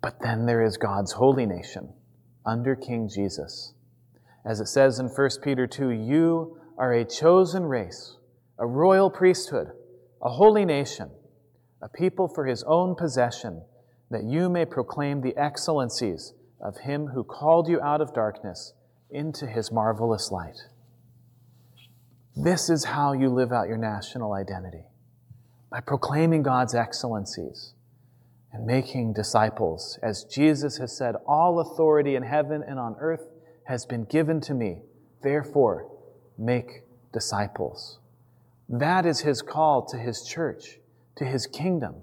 But 0.00 0.20
then 0.22 0.46
there 0.46 0.64
is 0.64 0.78
God's 0.78 1.12
holy 1.12 1.44
nation 1.44 1.92
under 2.46 2.74
King 2.74 3.10
Jesus. 3.14 3.74
As 4.46 4.58
it 4.58 4.68
says 4.68 4.98
in 4.98 5.08
1 5.08 5.30
Peter 5.44 5.66
2, 5.66 5.90
you 5.90 6.56
are 6.78 6.94
a 6.94 7.04
chosen 7.04 7.64
race, 7.64 8.16
a 8.58 8.66
royal 8.66 9.10
priesthood, 9.10 9.68
a 10.22 10.30
holy 10.30 10.64
nation, 10.64 11.10
a 11.82 11.90
people 11.90 12.26
for 12.26 12.46
his 12.46 12.64
own 12.66 12.96
possession, 12.96 13.62
that 14.10 14.24
you 14.24 14.48
may 14.48 14.64
proclaim 14.64 15.20
the 15.20 15.36
excellencies 15.36 16.32
of 16.62 16.78
him 16.78 17.08
who 17.08 17.24
called 17.24 17.68
you 17.68 17.80
out 17.80 18.00
of 18.00 18.14
darkness 18.14 18.72
into 19.10 19.46
his 19.46 19.72
marvelous 19.72 20.30
light. 20.30 20.58
This 22.36 22.70
is 22.70 22.84
how 22.84 23.12
you 23.12 23.28
live 23.28 23.52
out 23.52 23.68
your 23.68 23.76
national 23.76 24.32
identity 24.32 24.84
by 25.70 25.80
proclaiming 25.80 26.42
God's 26.42 26.74
excellencies 26.74 27.74
and 28.52 28.66
making 28.66 29.12
disciples. 29.14 29.98
As 30.02 30.24
Jesus 30.24 30.78
has 30.78 30.96
said, 30.96 31.14
All 31.26 31.60
authority 31.60 32.14
in 32.14 32.22
heaven 32.22 32.62
and 32.66 32.78
on 32.78 32.96
earth 32.98 33.26
has 33.64 33.84
been 33.84 34.04
given 34.04 34.40
to 34.42 34.54
me. 34.54 34.82
Therefore, 35.22 35.90
make 36.38 36.82
disciples. 37.12 37.98
That 38.68 39.04
is 39.04 39.20
his 39.20 39.42
call 39.42 39.84
to 39.86 39.98
his 39.98 40.22
church, 40.22 40.78
to 41.16 41.24
his 41.24 41.46
kingdom, 41.46 41.96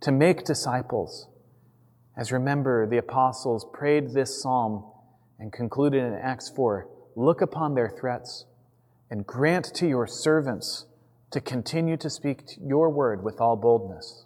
to 0.00 0.12
make 0.12 0.44
disciples. 0.44 1.28
As 2.16 2.32
remember, 2.32 2.86
the 2.86 2.98
apostles 2.98 3.66
prayed 3.72 4.12
this 4.12 4.42
psalm 4.42 4.84
and 5.38 5.52
concluded 5.52 6.02
in 6.02 6.14
Acts 6.14 6.50
4 6.54 6.88
Look 7.16 7.40
upon 7.40 7.74
their 7.74 7.90
threats 7.90 8.46
and 9.10 9.26
grant 9.26 9.66
to 9.74 9.86
your 9.86 10.06
servants 10.06 10.86
to 11.32 11.40
continue 11.40 11.96
to 11.96 12.08
speak 12.08 12.42
your 12.60 12.88
word 12.88 13.24
with 13.24 13.40
all 13.40 13.56
boldness. 13.56 14.24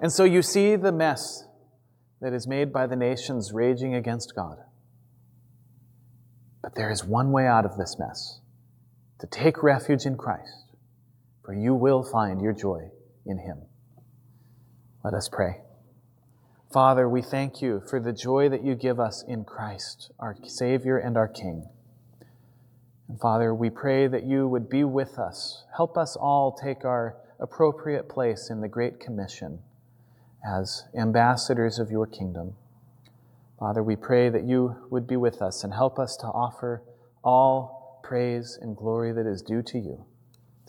And 0.00 0.12
so 0.12 0.24
you 0.24 0.42
see 0.42 0.76
the 0.76 0.92
mess 0.92 1.44
that 2.20 2.32
is 2.32 2.46
made 2.46 2.72
by 2.72 2.86
the 2.86 2.96
nations 2.96 3.52
raging 3.52 3.94
against 3.94 4.34
God. 4.34 4.58
But 6.62 6.74
there 6.74 6.90
is 6.90 7.04
one 7.04 7.32
way 7.32 7.46
out 7.46 7.64
of 7.64 7.76
this 7.76 7.96
mess 7.98 8.40
to 9.20 9.26
take 9.26 9.62
refuge 9.62 10.06
in 10.06 10.16
Christ, 10.16 10.74
for 11.44 11.54
you 11.54 11.74
will 11.74 12.02
find 12.02 12.40
your 12.40 12.52
joy 12.52 12.90
in 13.24 13.38
Him. 13.38 13.62
Let 15.04 15.14
us 15.14 15.28
pray. 15.30 15.60
Father, 16.72 17.08
we 17.08 17.20
thank 17.20 17.60
you 17.60 17.82
for 17.90 17.98
the 17.98 18.12
joy 18.12 18.48
that 18.48 18.64
you 18.64 18.76
give 18.76 19.00
us 19.00 19.24
in 19.26 19.44
Christ, 19.44 20.12
our 20.20 20.36
Savior 20.44 20.98
and 20.98 21.16
our 21.16 21.26
King. 21.26 21.68
And 23.08 23.18
Father, 23.18 23.52
we 23.52 23.70
pray 23.70 24.06
that 24.06 24.22
you 24.22 24.46
would 24.46 24.68
be 24.68 24.84
with 24.84 25.18
us. 25.18 25.64
Help 25.76 25.98
us 25.98 26.14
all 26.14 26.52
take 26.52 26.84
our 26.84 27.16
appropriate 27.40 28.08
place 28.08 28.50
in 28.50 28.60
the 28.60 28.68
Great 28.68 29.00
Commission 29.00 29.58
as 30.46 30.84
ambassadors 30.96 31.80
of 31.80 31.90
your 31.90 32.06
kingdom. 32.06 32.54
Father, 33.58 33.82
we 33.82 33.96
pray 33.96 34.28
that 34.28 34.44
you 34.44 34.76
would 34.90 35.08
be 35.08 35.16
with 35.16 35.42
us 35.42 35.64
and 35.64 35.74
help 35.74 35.98
us 35.98 36.16
to 36.18 36.26
offer 36.26 36.84
all 37.24 38.00
praise 38.04 38.56
and 38.62 38.76
glory 38.76 39.12
that 39.12 39.26
is 39.26 39.42
due 39.42 39.62
to 39.62 39.78
you 39.78 40.04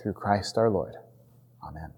through 0.02 0.14
Christ 0.14 0.58
our 0.58 0.70
Lord. 0.72 0.96
Amen. 1.64 1.94